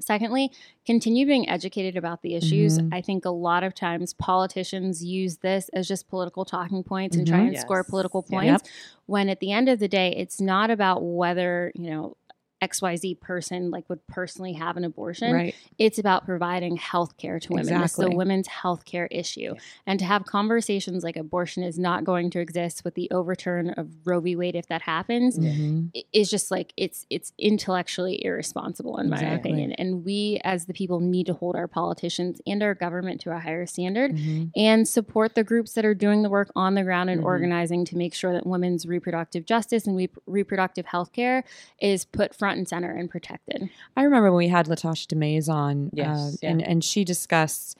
Secondly, 0.00 0.50
continue 0.86 1.26
being 1.26 1.46
educated 1.50 1.96
about 1.98 2.22
the 2.22 2.34
issues. 2.34 2.78
Mhm. 2.78 2.94
I 2.94 3.02
think 3.02 3.26
a 3.26 3.30
lot 3.30 3.62
of 3.62 3.74
times 3.74 4.14
politicians 4.14 5.04
use 5.04 5.38
this 5.38 5.68
as 5.74 5.86
just 5.86 6.08
political 6.08 6.46
talking 6.46 6.82
points 6.82 7.14
and 7.14 7.26
try 7.26 7.40
and 7.40 7.58
score 7.58 7.84
political 7.84 8.24
Yeah. 8.30 8.40
points. 8.56 8.70
When 9.04 9.28
at 9.28 9.40
the 9.40 9.52
end 9.52 9.68
of 9.68 9.80
the 9.80 9.88
day, 9.88 10.14
it's 10.16 10.40
not 10.40 10.70
about 10.70 11.02
whether, 11.02 11.72
you 11.74 11.90
know, 11.90 12.16
XYZ 12.62 13.20
person 13.20 13.70
like 13.70 13.88
would 13.90 14.06
personally 14.06 14.52
have 14.52 14.76
an 14.76 14.84
abortion. 14.84 15.32
Right. 15.32 15.54
It's 15.78 15.98
about 15.98 16.24
providing 16.24 16.76
health 16.76 17.16
care 17.16 17.40
to 17.40 17.52
women. 17.52 17.80
This 17.80 17.98
is 17.98 18.04
a 18.04 18.10
women's 18.10 18.46
health 18.46 18.84
care 18.84 19.06
issue. 19.10 19.54
And 19.86 19.98
to 19.98 20.04
have 20.04 20.24
conversations 20.24 21.02
like 21.02 21.16
abortion 21.16 21.64
is 21.64 21.78
not 21.78 22.04
going 22.04 22.30
to 22.30 22.38
exist 22.40 22.84
with 22.84 22.94
the 22.94 23.10
overturn 23.10 23.70
of 23.70 23.88
Roe 24.04 24.20
v. 24.20 24.36
Wade 24.36 24.54
if 24.54 24.68
that 24.68 24.82
happens 24.82 25.38
Mhm. 25.38 25.90
is 26.12 26.30
just 26.30 26.50
like 26.50 26.72
it's 26.76 27.04
it's 27.10 27.32
intellectually 27.38 28.24
irresponsible 28.24 28.96
in 28.98 29.08
my 29.10 29.16
Exactly. 29.16 29.50
opinion 29.50 29.72
and 29.72 30.04
we 30.04 30.40
as 30.44 30.66
the 30.66 30.72
people 30.74 31.00
need 31.00 31.26
to 31.26 31.34
hold 31.34 31.56
our 31.56 31.66
politicians 31.68 32.40
and 32.46 32.62
our 32.62 32.74
government 32.74 33.20
to 33.22 33.32
a 33.34 33.38
higher 33.38 33.66
standard 33.66 34.12
Mhm. 34.14 34.50
and 34.56 34.86
support 34.86 35.34
the 35.34 35.42
groups 35.44 35.72
that 35.74 35.84
are 35.84 35.94
doing 35.94 36.22
the 36.22 36.30
work 36.30 36.50
on 36.54 36.74
the 36.74 36.82
ground 36.84 37.10
and 37.10 37.20
Mhm. 37.22 37.24
organizing 37.24 37.84
to 37.86 37.96
make 37.96 38.14
sure 38.14 38.32
that 38.32 38.46
women's 38.46 38.86
reproductive 38.86 39.44
justice 39.44 39.86
and 39.86 39.96
re- 39.96 40.08
reproductive 40.26 40.86
health 40.86 41.12
care 41.12 41.42
is 41.80 42.04
put 42.04 42.34
front 42.34 42.51
and 42.56 42.68
center 42.68 42.90
and 42.94 43.10
protected 43.10 43.68
I 43.96 44.02
remember 44.04 44.30
when 44.30 44.38
we 44.38 44.48
had 44.48 44.66
La'Tasha 44.66 45.06
D. 45.08 45.16
Mayes 45.16 45.48
on, 45.48 45.90
Yes, 45.92 46.18
uh, 46.18 46.36
yeah. 46.42 46.50
and 46.50 46.62
and 46.62 46.84
she 46.84 47.04
discussed, 47.04 47.76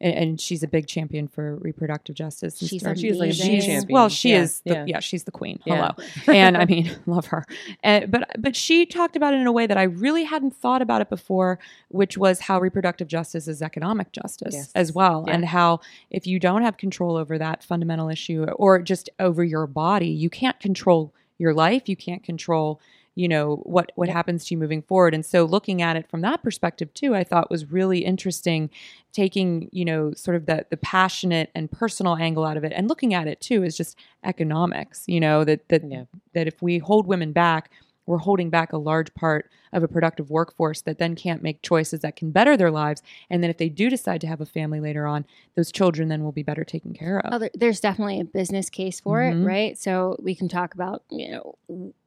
and, 0.00 0.14
and 0.14 0.40
she's 0.40 0.62
a 0.62 0.68
big 0.68 0.86
champion 0.86 1.26
for 1.26 1.56
reproductive 1.56 2.14
justice. 2.14 2.58
She's 2.58 2.80
stuff. 2.82 2.98
She's 2.98 3.16
like 3.18 3.30
a 3.30 3.34
champion. 3.34 3.84
Well, 3.88 4.08
she 4.10 4.30
Yeah, 4.30 4.42
is. 4.42 4.60
The, 4.66 4.74
yeah. 4.74 4.84
yeah. 4.86 5.00
she's 5.00 5.24
the 5.24 5.30
queen. 5.30 5.58
Yeah. 5.64 5.92
Hello, 6.26 6.34
and 6.36 6.56
I 6.56 6.64
mean, 6.66 6.90
love 7.06 7.26
her. 7.26 7.44
And, 7.82 8.10
but 8.10 8.30
but 8.38 8.54
she 8.54 8.84
talked 8.86 9.16
about 9.16 9.32
it 9.34 9.38
in 9.40 9.46
a 9.46 9.52
way 9.52 9.66
that 9.66 9.76
I 9.78 9.84
really 9.84 10.24
hadn't 10.24 10.54
thought 10.54 10.82
about 10.82 11.00
it 11.00 11.08
before, 11.08 11.58
which 11.88 12.18
was 12.18 12.40
how 12.40 12.60
reproductive 12.60 13.08
justice 13.08 13.48
is 13.48 13.62
economic 13.62 14.12
justice 14.12 14.54
Yes. 14.54 14.70
as 14.74 14.92
well, 14.92 15.24
Yeah. 15.26 15.34
and 15.34 15.44
how 15.46 15.80
if 16.10 16.26
you 16.26 16.38
don't 16.38 16.62
have 16.62 16.76
control 16.76 17.16
over 17.16 17.38
that 17.38 17.62
fundamental 17.64 18.08
issue 18.10 18.44
or 18.44 18.80
just 18.82 19.08
over 19.18 19.42
your 19.44 19.66
body, 19.66 20.08
you 20.08 20.28
can't 20.30 20.58
control 20.60 21.12
your 21.38 21.52
life. 21.54 21.88
You 21.88 21.96
can't 21.96 22.22
control 22.22 22.80
you 23.16 23.26
know 23.26 23.56
what 23.64 23.90
what 23.96 24.08
happens 24.08 24.44
to 24.44 24.54
you 24.54 24.58
moving 24.58 24.82
forward 24.82 25.14
and 25.14 25.26
so 25.26 25.44
looking 25.44 25.82
at 25.82 25.96
it 25.96 26.08
from 26.08 26.20
that 26.20 26.42
perspective 26.42 26.92
too 26.94 27.14
i 27.14 27.24
thought 27.24 27.50
was 27.50 27.72
really 27.72 28.04
interesting 28.04 28.70
taking 29.12 29.68
you 29.72 29.84
know 29.84 30.12
sort 30.12 30.36
of 30.36 30.46
the 30.46 30.64
the 30.70 30.76
passionate 30.76 31.50
and 31.54 31.70
personal 31.72 32.14
angle 32.16 32.44
out 32.44 32.56
of 32.56 32.62
it 32.64 32.72
and 32.76 32.88
looking 32.88 33.14
at 33.14 33.26
it 33.26 33.40
too 33.40 33.64
is 33.64 33.76
just 33.76 33.98
economics 34.22 35.02
you 35.08 35.18
know 35.18 35.42
that 35.44 35.68
that 35.68 35.82
Yeah. 35.90 36.04
that 36.34 36.46
if 36.46 36.62
we 36.62 36.78
hold 36.78 37.06
women 37.06 37.32
back 37.32 37.70
we're 38.06 38.18
holding 38.18 38.50
back 38.50 38.72
a 38.72 38.78
large 38.78 39.12
part 39.14 39.50
of 39.76 39.82
a 39.82 39.88
productive 39.88 40.30
workforce 40.30 40.80
that 40.82 40.98
then 40.98 41.14
can't 41.14 41.42
make 41.42 41.62
choices 41.62 42.00
that 42.00 42.16
can 42.16 42.30
better 42.30 42.56
their 42.56 42.70
lives 42.70 43.02
and 43.30 43.42
then 43.42 43.50
if 43.50 43.58
they 43.58 43.68
do 43.68 43.88
decide 43.90 44.20
to 44.20 44.26
have 44.26 44.40
a 44.40 44.46
family 44.46 44.80
later 44.80 45.06
on 45.06 45.24
those 45.54 45.70
children 45.70 46.08
then 46.08 46.24
will 46.24 46.32
be 46.32 46.42
better 46.42 46.64
taken 46.64 46.92
care 46.94 47.20
of 47.20 47.42
Oh, 47.42 47.48
there's 47.54 47.80
definitely 47.80 48.18
a 48.20 48.24
business 48.24 48.70
case 48.70 48.98
for 49.00 49.20
Mhm. 49.20 49.42
it, 49.42 49.44
right? 49.44 49.78
So 49.78 50.16
we 50.22 50.34
can 50.34 50.48
talk 50.48 50.74
about, 50.74 51.02
you 51.10 51.30
know, 51.30 51.56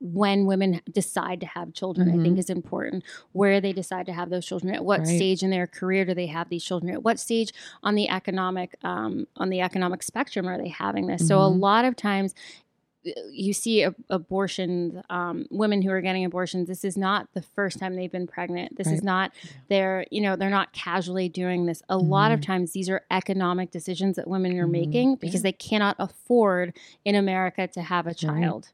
when 0.01 0.45
women 0.45 0.81
decide 0.91 1.39
to 1.41 1.45
have 1.45 1.73
children, 1.73 2.07
I 2.09 2.13
think 2.23 2.35
Mhm. 2.35 2.39
is 2.39 2.49
important. 2.49 3.03
Where 3.33 3.61
they 3.61 3.73
decide 3.73 4.05
to 4.07 4.13
have 4.13 4.29
those 4.29 4.45
children, 4.45 4.73
at 4.73 4.83
what 4.83 5.01
Right. 5.01 5.07
stage 5.07 5.43
in 5.43 5.49
their 5.51 5.67
career 5.67 6.05
do 6.05 6.13
they 6.15 6.27
have 6.27 6.49
these 6.49 6.63
children? 6.63 6.91
At 6.93 7.03
what 7.03 7.19
stage 7.19 7.53
on 7.83 7.95
the 7.95 8.09
economic 8.09 8.75
um, 8.83 9.27
on 9.37 9.49
the 9.49 9.61
economic 9.61 10.01
spectrum 10.03 10.47
are 10.47 10.57
they 10.57 10.69
having 10.69 11.07
this? 11.07 11.27
So 11.27 11.39
a 11.39 11.49
Mhm. 11.49 11.59
lot 11.59 11.85
of 11.85 11.95
times 11.95 12.33
you 13.31 13.53
see 13.53 13.83
a, 13.83 13.95
abortions, 14.09 15.01
um, 15.09 15.45
women 15.49 15.81
who 15.81 15.89
are 15.89 16.01
getting 16.01 16.25
abortions. 16.25 16.67
This 16.67 16.83
is 16.83 16.97
not 16.97 17.27
the 17.33 17.41
first 17.41 17.79
time 17.79 17.95
they've 17.95 18.11
been 18.11 18.27
pregnant. 18.27 18.75
This 18.77 18.87
is 18.87 18.93
Right. 18.95 19.03
not 19.03 19.31
their, 19.69 20.05
you 20.11 20.21
know, 20.21 20.35
they're 20.35 20.49
not 20.49 20.73
casually 20.73 21.29
doing 21.29 21.65
this. 21.65 21.81
A 21.89 21.97
lot 21.97 22.31
of 22.31 22.39
Mhm. 22.39 22.43
times 22.45 22.71
these 22.73 22.89
are 22.89 23.01
economic 23.09 23.71
decisions 23.71 24.15
that 24.17 24.27
women 24.27 24.57
are 24.59 24.67
Mhm. 24.67 24.71
making 24.71 25.15
because 25.15 25.41
they 25.43 25.51
cannot 25.53 25.95
afford 25.99 26.75
in 27.05 27.15
America 27.15 27.67
to 27.67 27.81
have 27.81 28.05
a 28.05 28.13
child. 28.13 28.71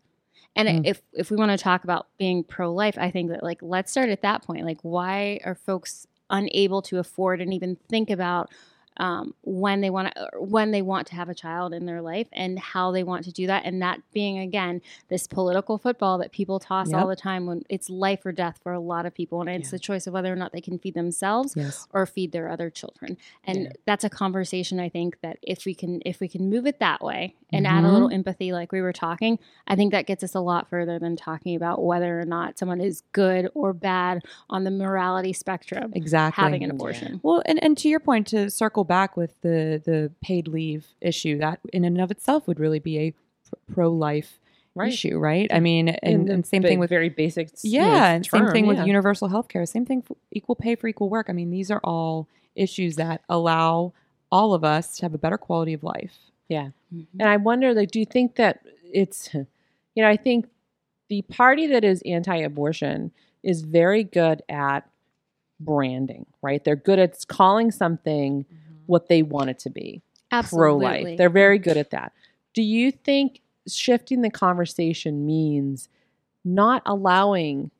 And 0.56 0.68
Mm. 0.70 0.82
if 0.86 1.02
if 1.14 1.30
we 1.30 1.38
want 1.38 1.52
to 1.52 1.58
talk 1.58 1.84
about 1.84 2.08
being 2.18 2.44
pro 2.44 2.74
life, 2.74 2.98
I 2.98 3.12
think 3.12 3.30
that 3.30 3.44
like 3.44 3.62
let's 3.62 3.92
start 3.92 4.10
at 4.10 4.22
that 4.22 4.42
point. 4.44 4.66
Like 4.66 4.80
why 4.82 5.40
are 5.44 5.56
folks 5.56 6.08
unable 6.30 6.82
to 6.82 6.98
afford 6.98 7.42
and 7.42 7.54
even 7.54 7.76
think 7.90 8.10
about 8.10 8.50
um, 8.98 9.34
when 9.44 9.82
they 9.82 9.90
want 9.90 10.14
to 10.16 10.30
when 10.40 10.72
they 10.72 10.82
want 10.82 11.08
to 11.08 11.16
have 11.16 11.30
a 11.30 11.34
child 11.36 11.74
in 11.74 11.86
their 11.86 12.02
life 12.02 12.28
and 12.32 12.58
how 12.60 12.92
they 12.92 13.04
want 13.04 13.26
to 13.26 13.32
do 13.32 13.48
that. 13.48 13.64
And 13.66 13.82
that 13.82 14.00
being 14.14 14.40
again 14.40 14.82
this 15.10 15.28
political 15.28 15.78
football 15.78 16.18
that 16.20 16.32
people 16.32 16.60
toss 16.60 16.90
Yep. 16.92 17.02
all 17.02 17.08
the 17.08 17.16
time 17.16 17.46
when 17.46 17.64
it's 17.70 17.90
life 17.90 18.26
or 18.26 18.32
death 18.32 18.60
for 18.64 18.72
a 18.74 18.80
lot 18.80 19.06
of 19.06 19.14
people. 19.14 19.42
And 19.42 19.50
it's 19.50 19.68
Yeah. 19.70 19.72
the 19.72 19.80
choice 19.80 20.08
of 20.08 20.14
whether 20.14 20.32
or 20.32 20.36
not 20.36 20.52
they 20.54 20.62
can 20.62 20.80
feed 20.80 20.94
themselves 20.94 21.54
yes. 21.56 21.88
or 21.94 22.06
feed 22.06 22.32
their 22.32 22.50
other 22.50 22.70
children. 22.70 23.18
And 23.44 23.64
Yeah. 23.64 23.70
that's 23.86 24.04
a 24.04 24.10
conversation 24.10 24.80
i 24.80 24.90
think 24.90 25.20
that 25.22 25.38
if 25.42 25.66
we 25.66 25.74
can 25.76 26.02
if 26.06 26.20
we 26.20 26.28
can 26.28 26.50
move 26.50 26.66
it 26.66 26.80
that 26.80 27.02
way 27.04 27.36
and 27.52 27.66
add 27.68 27.84
a 27.84 27.92
little 27.92 28.10
empathy 28.10 28.52
like 28.52 28.72
we 28.72 28.82
were 28.82 28.94
talking 28.94 29.40
i 29.68 29.76
think 29.76 29.92
that 29.92 30.06
gets 30.06 30.24
us 30.24 30.36
a 30.36 30.40
lot 30.40 30.70
further 30.70 31.00
than 31.00 31.16
talking 31.16 31.56
about 31.56 31.84
whether 31.84 32.20
or 32.20 32.26
not 32.26 32.58
someone 32.58 32.80
is 32.82 33.04
good 33.12 33.50
or 33.54 33.74
bad 33.74 34.22
on 34.50 34.64
the 34.64 34.72
morality 34.72 35.34
spectrum 35.34 35.92
exactly. 35.96 36.42
having 36.42 36.64
an 36.64 36.72
abortion. 36.72 37.20
Well, 37.24 37.42
and, 37.46 37.62
and 37.64 37.78
to 37.80 37.90
your 37.90 38.00
point, 38.00 38.28
to 38.28 38.50
circle 38.50 38.84
back 38.86 39.18
with 39.18 39.40
the 39.42 39.82
the 39.84 40.12
paid 40.22 40.48
leave 40.48 40.88
issue, 41.02 41.38
that 41.40 41.60
in 41.74 41.84
and 41.86 42.00
of 42.00 42.12
itself 42.12 42.48
would 42.48 42.60
really 42.60 42.80
be 42.80 43.00
a 43.00 43.14
pro 43.74 43.90
life 43.92 44.40
Right. 44.78 44.92
issue, 44.92 45.18
right? 45.18 45.50
I 45.54 45.62
mean, 45.62 45.88
and, 45.88 46.30
and 46.30 46.46
same 46.46 46.62
thing 46.62 46.80
with 46.80 46.90
very 46.90 47.08
basic. 47.08 47.48
you 47.64 47.80
know, 47.80 47.86
yeah, 47.96 48.10
and 48.10 48.26
same 48.26 48.42
term, 48.42 48.52
thing 48.52 48.68
with 48.68 48.86
universal 48.86 49.30
health 49.30 49.48
care. 49.48 49.66
Same 49.66 49.86
thing 49.86 50.02
for 50.02 50.18
equal 50.32 50.56
pay 50.56 50.76
for 50.76 50.90
equal 50.90 51.08
work. 51.10 51.28
I 51.30 51.32
mean, 51.32 51.50
these 51.50 51.72
are 51.72 51.80
all 51.82 52.28
issues 52.56 52.98
that 52.98 53.22
allow 53.30 53.94
all 54.34 54.54
of 54.54 54.66
us 54.66 54.98
to 54.98 55.04
have 55.06 55.14
a 55.14 55.18
better 55.18 55.38
quality 55.38 55.72
of 55.72 55.82
life. 55.82 56.18
Yeah. 56.50 56.72
Mhm. 56.94 57.08
And 57.20 57.30
I 57.30 57.38
wonder, 57.38 57.74
like, 57.74 57.92
do 57.92 58.00
you 58.00 58.06
think 58.06 58.36
that 58.36 58.66
it's, 58.92 59.34
you 59.34 59.46
know, 60.04 60.10
I 60.10 60.18
think 60.18 60.48
the 61.08 61.22
party 61.22 61.68
that 61.68 61.86
is 61.86 62.02
anti 62.06 62.36
abortion 62.36 63.12
is 63.44 63.62
very 63.62 64.04
good 64.04 64.42
at 64.50 64.90
branding, 65.60 66.26
right? 66.42 66.64
They're 66.64 66.76
good 66.76 67.00
at 67.00 67.26
calling 67.28 67.72
something 67.72 68.46
what 68.88 69.08
they 69.08 69.22
want 69.24 69.50
it 69.50 69.60
to 69.60 69.70
be 69.70 70.02
Pro 70.50 70.78
life. 70.78 71.18
They're 71.18 71.30
very 71.30 71.60
good 71.60 71.78
at 71.78 71.92
that. 71.92 72.12
Do 72.54 72.62
you 72.62 72.92
think 72.92 73.42
shifting 73.68 74.22
the 74.22 74.30
conversation 74.30 75.26
means 75.26 75.88
not 76.44 76.82
allowing 76.86 77.72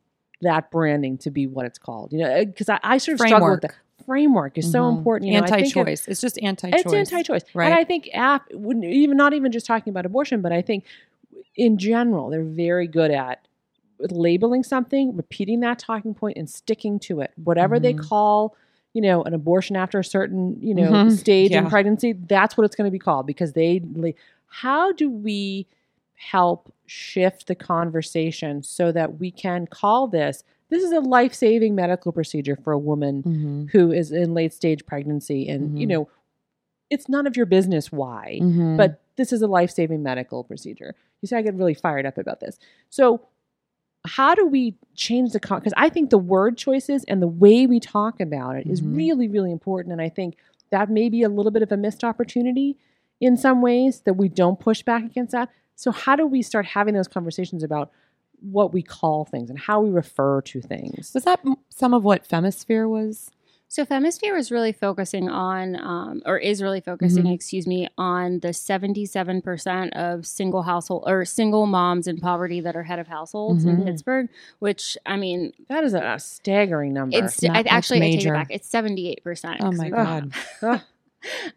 that 0.42 0.72
branding 0.72 1.18
to 1.20 1.32
be 1.32 1.48
what 1.48 1.66
it's 1.66 1.78
called? 1.80 2.12
You 2.14 2.20
know, 2.20 2.46
because 2.46 2.70
I, 2.70 2.80
I 2.84 2.98
sort 2.98 3.20
of 3.20 3.28
struggle 3.28 3.50
with 3.52 3.62
Framework. 3.62 3.76
the 3.98 4.04
framework 4.06 4.58
is 4.58 4.72
so 4.72 4.82
Mhm. 4.84 4.98
important. 4.98 5.32
You 5.32 5.40
know, 5.40 5.44
I 5.46 5.50
think 5.50 5.76
anti-choice. 5.78 6.08
it's 6.08 6.22
just 6.22 6.40
anti-choice. 6.42 6.82
it's 6.86 6.94
anti-choice, 6.94 7.44
Right. 7.54 7.66
and 7.66 7.74
I 7.74 7.84
think 7.84 8.10
af- 8.14 8.42
even 8.52 9.18
not 9.18 9.34
even 9.34 9.52
just 9.52 9.66
talking 9.66 9.92
about 9.92 10.06
abortion, 10.06 10.42
but 10.42 10.52
I 10.52 10.62
think 10.62 10.84
in 11.56 11.78
general 11.78 12.30
they're 12.30 12.44
very 12.44 12.88
good 12.88 13.12
at 13.12 13.48
labeling 14.00 14.64
something, 14.64 15.16
repeating 15.16 15.62
that 15.62 15.80
talking 15.80 16.14
point, 16.14 16.38
and 16.38 16.50
sticking 16.50 17.00
to 17.00 17.22
it. 17.22 17.32
Whatever 17.44 17.80
they 17.80 17.94
Mhm. 17.94 18.08
call, 18.08 18.56
you 18.96 19.02
know, 19.02 19.22
an 19.24 19.34
abortion 19.34 19.76
after 19.76 20.00
a 20.00 20.04
certain 20.04 20.58
you 20.62 20.74
know 20.74 20.92
Mhm. 20.92 21.12
stage 21.12 21.52
in 21.52 21.70
pregnancy, 21.70 22.14
that's 22.14 22.58
what 22.58 22.64
it's 22.64 22.76
going 22.76 22.88
to 22.88 22.92
be 22.92 22.98
called 22.98 23.28
because 23.28 23.54
they. 23.54 23.82
How 24.48 24.94
do 24.94 25.10
we 25.10 25.68
help 26.14 26.74
shift 26.86 27.48
the 27.48 27.56
conversation 27.56 28.64
so 28.64 28.92
that 28.94 29.20
we 29.20 29.32
can 29.32 29.68
call 29.68 30.08
this? 30.08 30.46
This 30.70 30.82
is 30.82 30.94
a 30.94 31.02
life-saving 31.02 31.76
medical 31.76 32.14
procedure 32.14 32.56
for 32.56 32.72
a 32.72 32.80
woman 32.80 33.24
Mhm. 33.24 33.70
who 33.72 33.92
is 33.92 34.12
in 34.14 34.34
late 34.34 34.54
stage 34.54 34.86
pregnancy 34.86 35.48
and 35.50 35.78
you 35.78 35.86
Mhm. 35.86 35.90
know 35.90 36.08
it's 36.92 37.10
none 37.10 37.26
of 37.28 37.36
your 37.36 37.46
business 37.48 37.92
why 37.92 38.40
Mhm. 38.42 38.78
but 38.78 39.02
this 39.18 39.34
is 39.34 39.42
a 39.42 39.48
life-saving 39.48 40.02
medical 40.04 40.44
procedure 40.44 40.94
you 41.22 41.28
see 41.28 41.36
i 41.36 41.42
get 41.42 41.56
really 41.56 41.74
fired 41.74 42.06
up 42.06 42.18
about 42.18 42.40
this 42.40 42.60
so 42.90 43.20
how 44.06 44.34
do 44.36 44.46
we 44.46 44.76
change 44.96 45.32
the 45.32 45.40
because 45.40 45.74
i 45.78 45.90
think 45.90 46.10
the 46.10 46.18
word 46.18 46.58
choices 46.58 47.04
and 47.06 47.22
the 47.22 47.28
way 47.28 47.66
we 47.68 47.80
talk 47.80 48.20
about 48.20 48.56
it 48.56 48.66
is 48.68 48.82
Mhm. 48.82 48.96
really 48.96 49.28
really 49.28 49.52
important 49.52 49.92
and 49.92 50.02
i 50.02 50.10
think 50.10 50.38
that 50.70 50.90
may 50.90 51.10
be 51.10 51.24
a 51.24 51.30
little 51.30 51.52
bit 51.52 51.62
of 51.62 51.72
a 51.72 51.78
missed 51.78 52.04
opportunity 52.04 52.78
in 53.22 53.38
some 53.38 53.62
ways 53.62 54.02
that 54.02 54.14
we 54.16 54.28
don't 54.30 54.60
push 54.60 54.84
back 54.84 55.04
against 55.04 55.32
that 55.32 55.50
so 55.76 55.92
how 55.92 56.16
do 56.16 56.26
we 56.26 56.42
start 56.42 56.66
having 56.68 56.94
those 56.94 57.08
conversations 57.08 57.64
about 57.64 57.92
what 58.42 58.74
we 58.74 58.82
call 58.82 59.26
things 59.26 59.50
and 59.50 59.58
how 59.60 59.82
we 59.82 59.90
refer 59.90 60.42
to 60.42 60.62
things 60.62 61.12
was 61.14 61.24
that 61.24 61.40
some 61.70 61.94
of 61.94 62.04
what 62.04 62.26
Femisphere 62.26 62.88
was? 62.88 63.32
So 63.76 63.84
Femisphere 63.84 64.38
is 64.38 64.54
really 64.54 64.72
focusing 64.72 65.28
on, 65.28 65.76
um, 65.76 66.22
or 66.26 66.38
is 66.38 66.62
really 66.64 66.80
focusing, 66.80 67.26
Mhm. 67.26 67.34
excuse 67.34 67.68
me, 67.68 67.90
on 67.98 68.40
the 68.40 68.54
seventy-seven 68.54 69.42
percent 69.42 69.94
of 69.98 70.26
single 70.26 70.62
household 70.62 71.04
or 71.08 71.26
single 71.26 71.66
moms 71.66 72.08
in 72.08 72.18
poverty 72.22 72.62
that 72.62 72.78
are 72.78 72.84
head 72.84 73.00
of 73.00 73.08
households 73.10 73.66
in 73.66 73.76
Mhm. 73.76 73.84
Pittsburgh. 73.86 74.30
Which 74.60 74.98
I 75.06 75.18
mean, 75.18 75.52
That 75.68 75.84
is 75.84 75.94
a 75.94 76.16
staggering 76.20 76.94
number. 76.94 77.18
it's 77.18 77.44
I, 77.44 77.66
actually 77.68 77.98
I 77.98 78.12
take 78.12 78.16
major. 78.20 78.34
it 78.34 78.38
back. 78.38 78.48
It's 78.50 78.70
seventy-eight 78.70 79.26
percent. 79.26 79.58
Oh 79.62 79.74
my 79.74 79.90
god. 79.90 80.32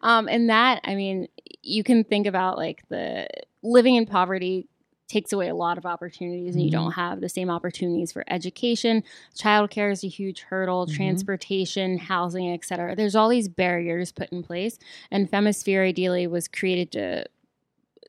Um, 0.01 0.27
and 0.27 0.49
that 0.49 0.81
I 0.83 0.95
mean, 0.95 1.27
you 1.63 1.83
can 1.85 2.03
think 2.03 2.25
about 2.27 2.57
like 2.57 2.81
the 2.89 3.27
living 3.63 3.95
in 3.95 4.05
poverty 4.07 4.67
takes 5.09 5.33
away 5.33 5.49
a 5.49 5.55
lot 5.55 5.77
of 5.77 5.85
opportunities 5.85 6.55
and 6.55 6.63
you 6.63 6.69
don't 6.71 6.91
have 6.93 7.19
the 7.19 7.27
same 7.27 7.49
opportunities 7.49 8.11
for 8.11 8.23
education 8.27 9.03
childcare 9.35 9.91
is 9.91 10.03
a 10.03 10.07
huge 10.07 10.41
hurdle 10.41 10.85
Mhm. 10.87 10.95
transportation 10.95 11.97
housing 11.97 12.53
etc 12.53 12.95
there's 12.95 13.15
all 13.15 13.27
these 13.27 13.49
barriers 13.49 14.11
put 14.11 14.29
in 14.29 14.43
place 14.43 14.77
and 15.11 15.29
femisphere 15.29 15.83
ideally 15.83 16.27
was 16.27 16.47
created 16.47 16.91
to 16.91 17.25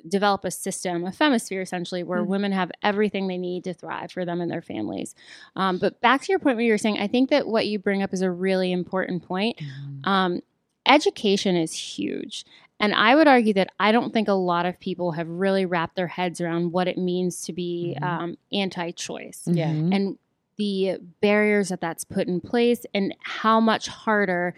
develop 0.08 0.44
a 0.44 0.50
system 0.50 1.04
a 1.04 1.12
femisphere 1.12 1.60
essentially 1.62 2.02
where 2.02 2.22
Mhm. 2.22 2.28
women 2.28 2.52
have 2.52 2.70
everything 2.82 3.26
they 3.26 3.36
need 3.38 3.64
to 3.64 3.74
thrive 3.74 4.10
for 4.12 4.24
them 4.24 4.40
and 4.40 4.50
their 4.50 4.62
families 4.62 5.14
um, 5.56 5.78
but 5.78 6.00
back 6.00 6.22
to 6.22 6.32
your 6.32 6.38
point 6.38 6.56
where 6.56 6.64
you 6.64 6.72
were 6.72 6.78
saying 6.78 6.98
i 6.98 7.06
think 7.06 7.28
that 7.30 7.46
what 7.46 7.66
you 7.66 7.78
bring 7.78 8.02
up 8.02 8.12
is 8.12 8.22
a 8.22 8.30
really 8.30 8.72
important 8.72 9.22
point 9.22 9.56
Mhm. 9.58 10.06
um, 10.06 10.40
education 10.86 11.56
is 11.56 11.72
huge. 11.74 12.44
And 12.80 12.94
I 12.94 13.14
would 13.14 13.28
argue 13.28 13.52
that 13.54 13.70
I 13.78 13.92
don't 13.92 14.12
think 14.12 14.26
a 14.28 14.32
lot 14.32 14.64
of 14.66 14.80
people 14.80 15.12
have 15.12 15.28
really 15.28 15.66
wrapped 15.66 15.96
their 15.96 16.06
heads 16.06 16.40
around 16.40 16.72
what 16.72 16.88
it 16.88 16.96
means 16.98 17.42
to 17.42 17.52
be 17.52 17.96
Mhm. 18.00 18.04
um, 18.04 18.38
anti 18.52 18.90
choice 18.92 19.42
Yeah. 19.46 19.70
Mhm. 19.72 19.94
and 19.94 20.18
the 20.56 20.96
barriers 21.20 21.68
that 21.68 21.80
that's 21.80 22.04
put 22.04 22.26
in 22.26 22.40
place 22.40 22.84
and 22.94 23.14
how 23.20 23.60
much 23.60 23.88
harder 23.88 24.54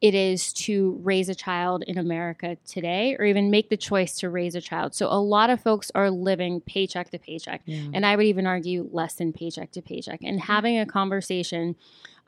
it 0.00 0.14
is 0.14 0.52
to 0.52 0.98
raise 1.02 1.28
a 1.28 1.34
child 1.34 1.82
in 1.86 1.96
America 1.96 2.56
today 2.66 3.16
or 3.18 3.24
even 3.24 3.50
make 3.50 3.70
the 3.70 3.76
choice 3.76 4.18
to 4.18 4.28
raise 4.28 4.54
a 4.54 4.60
child. 4.60 4.94
So 4.94 5.06
a 5.08 5.18
lot 5.20 5.50
of 5.50 5.60
folks 5.60 5.90
are 5.94 6.10
living 6.10 6.60
paycheck 6.60 7.10
to 7.10 7.18
paycheck 7.18 7.62
Yeah. 7.64 7.78
and 7.94 8.04
I 8.04 8.14
would 8.16 8.26
even 8.26 8.46
argue 8.46 8.88
less 8.92 9.14
than 9.14 9.32
paycheck 9.32 9.70
to 9.72 9.80
paycheck. 9.82 10.20
And 10.22 10.40
having 10.40 10.78
a 10.78 10.84
conversation, 10.84 11.74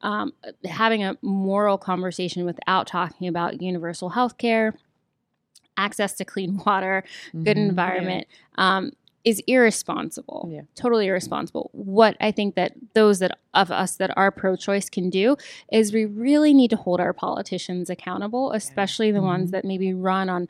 um, 0.02 0.32
having 0.64 1.02
a 1.04 1.16
moral 1.20 1.76
conversation 1.78 2.44
without 2.46 2.86
talking 2.86 3.28
about 3.28 3.60
universal 3.60 4.10
health 4.10 4.38
care, 4.38 4.74
access 5.76 6.14
to 6.14 6.24
clean 6.24 6.60
water, 6.66 7.04
good 7.32 7.56
Mhm. 7.56 7.68
environment, 7.68 8.26
um, 8.56 8.92
is 9.24 9.42
irresponsible. 9.48 10.48
Yeah. 10.52 10.62
Totally 10.76 11.06
irresponsible. 11.08 11.70
What 11.72 12.16
I 12.20 12.30
think 12.30 12.54
that 12.54 12.72
those 12.94 13.18
that 13.18 13.38
of 13.56 13.70
us 13.70 13.96
that 13.96 14.10
are 14.16 14.30
pro-choice 14.30 14.88
can 14.90 15.10
do 15.10 15.36
is 15.72 15.92
we 15.92 16.04
really 16.04 16.54
need 16.54 16.70
to 16.70 16.76
hold 16.76 17.00
our 17.00 17.12
politicians 17.12 17.90
accountable, 17.90 18.52
especially 18.52 19.10
the 19.10 19.22
ones 19.22 19.48
Mhm. 19.48 19.52
that 19.52 19.64
maybe 19.64 19.92
run 19.94 20.28
on 20.28 20.48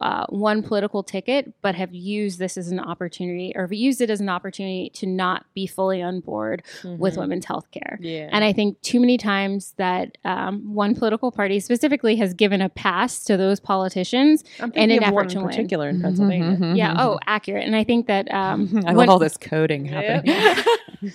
uh, 0.00 0.26
one 0.30 0.64
political 0.64 1.04
ticket 1.04 1.52
but 1.62 1.76
have 1.76 1.94
used 1.94 2.40
this 2.40 2.56
as 2.56 2.72
an 2.72 2.80
opportunity 2.80 3.52
or 3.54 3.62
have 3.62 3.72
used 3.72 4.00
it 4.00 4.10
as 4.10 4.20
an 4.20 4.28
opportunity 4.28 4.90
to 4.92 5.06
not 5.06 5.46
be 5.54 5.64
fully 5.64 6.02
on 6.02 6.18
board 6.18 6.60
with 6.98 7.14
Mhm. 7.14 7.18
women's 7.18 7.44
health 7.44 7.70
care. 7.70 7.96
Yeah. 8.02 8.28
And 8.32 8.42
I 8.42 8.52
think 8.52 8.82
too 8.82 8.98
many 8.98 9.16
times 9.16 9.74
that 9.76 10.18
um, 10.24 10.74
one 10.74 10.96
political 10.96 11.30
party 11.30 11.60
specifically 11.60 12.16
has 12.16 12.34
given 12.34 12.60
a 12.60 12.68
pass 12.68 13.22
to 13.26 13.36
those 13.36 13.60
politicians. 13.60 14.42
I'm 14.60 14.72
in 14.72 14.90
an 14.90 15.04
of 15.04 15.12
one 15.14 15.26
effort 15.26 15.32
in 15.34 15.38
to 15.38 15.38
win. 15.44 15.48
particular 15.50 15.88
in 15.88 16.00
Pennsylvania. 16.02 16.56
Mhm. 16.56 16.76
Yeah. 16.76 16.94
Oh, 16.98 17.20
accurate. 17.28 17.64
And 17.64 17.76
I 17.76 17.84
think 17.84 18.08
that 18.08 18.28
um, 18.34 18.68
I 18.86 18.88
when- 18.92 18.96
love 18.96 19.08
all 19.08 19.18
this 19.20 19.36
coding 19.36 19.84
happening. 19.84 20.34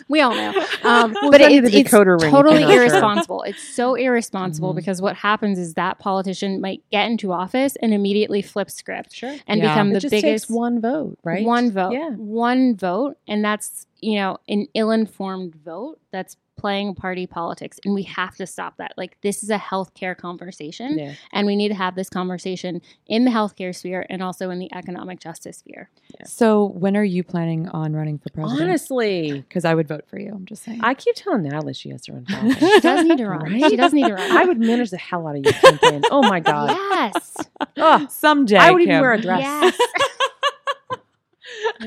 we 0.07 0.21
all 0.21 0.33
know. 0.33 0.53
Um, 0.83 1.13
We'll 1.21 1.30
but 1.31 1.41
send 1.41 1.53
it's, 1.53 1.71
the 1.71 1.79
it's 1.79 1.91
decoder 1.91 2.21
ring 2.21 2.31
totally 2.31 2.59
you're 2.61 2.67
not 2.67 2.73
sure. 2.73 2.81
irresponsible. 2.83 3.41
It's 3.43 3.61
so 3.75 3.95
irresponsible 3.95 4.73
Mhm. 4.73 4.75
because 4.75 5.01
what 5.01 5.15
happens 5.15 5.57
is 5.57 5.73
that 5.75 5.99
politician 5.99 6.61
might 6.61 6.83
get 6.91 7.07
into 7.09 7.31
office 7.31 7.75
and 7.81 7.93
immediately 7.93 8.41
flip 8.41 8.69
script 8.69 9.13
Sure. 9.13 9.35
and 9.47 9.59
Yeah. 9.61 9.73
become 9.73 9.91
It 9.91 9.93
the 9.95 9.99
just 10.01 10.11
biggest 10.11 10.45
takes 10.47 10.49
one 10.49 10.79
vote, 10.81 11.17
right? 11.23 11.45
one 11.45 11.71
vote, 11.71 11.93
Yeah. 11.93 12.09
one 12.11 12.75
vote, 12.75 13.17
and 13.27 13.43
that's 13.43 13.87
you 14.01 14.15
know 14.15 14.37
an 14.49 14.67
ill-informed 14.73 15.55
vote 15.55 15.99
that's 16.11 16.35
playing 16.61 16.95
party 16.95 17.25
politics, 17.27 17.79
and 17.83 17.93
we 17.93 18.03
have 18.03 18.35
to 18.37 18.45
stop 18.45 18.77
that. 18.77 18.93
Like 18.97 19.17
this 19.21 19.41
is 19.43 19.49
a 19.49 19.57
healthcare 19.57 20.15
conversation, 20.15 20.97
Yeah. 20.97 21.13
and 21.33 21.47
we 21.47 21.55
need 21.55 21.69
to 21.69 21.73
have 21.75 21.95
this 21.95 22.09
conversation 22.09 22.81
in 23.07 23.25
the 23.25 23.31
healthcare 23.31 23.75
sphere 23.75 24.05
and 24.09 24.21
also 24.21 24.49
in 24.51 24.59
the 24.59 24.71
economic 24.73 25.19
justice 25.19 25.57
sphere. 25.57 25.89
So 26.25 26.65
when 26.67 26.95
are 26.95 27.03
you 27.03 27.23
planning 27.23 27.67
on 27.69 27.93
running 27.93 28.19
for 28.19 28.29
president? 28.29 28.61
Honestly, 28.69 29.43
because 29.47 29.65
I 29.65 29.73
would 29.73 29.87
vote 29.87 30.05
for 30.07 30.19
you. 30.19 30.31
I'm 30.33 30.45
just 30.45 30.63
saying. 30.63 30.79
I 30.83 30.93
keep 30.93 31.15
telling 31.15 31.43
Natalie 31.43 31.73
she 31.73 31.89
has 31.89 32.01
to 32.03 32.13
run. 32.13 32.25
She 32.55 32.79
does 32.79 33.05
need 33.05 33.17
to 33.17 33.27
run. 33.27 33.41
Right? 33.51 33.69
She 33.69 33.75
does 33.75 33.91
need 33.93 34.05
to 34.07 34.13
run. 34.13 34.31
I 34.37 34.45
would 34.45 34.59
manage 34.59 34.91
the 34.91 34.97
hell 34.97 35.27
out 35.27 35.35
of 35.35 35.43
your 35.43 35.53
campaign. 35.53 36.03
Oh 36.11 36.21
my 36.21 36.39
god. 36.39 36.69
Yes. 36.69 37.37
Oh, 37.77 38.05
Someday 38.09 38.57
I 38.57 38.69
would 38.71 38.81
even 38.83 39.01
wear 39.01 39.13
a 39.13 39.21
dress. 39.21 39.41
Yes. 39.41 39.77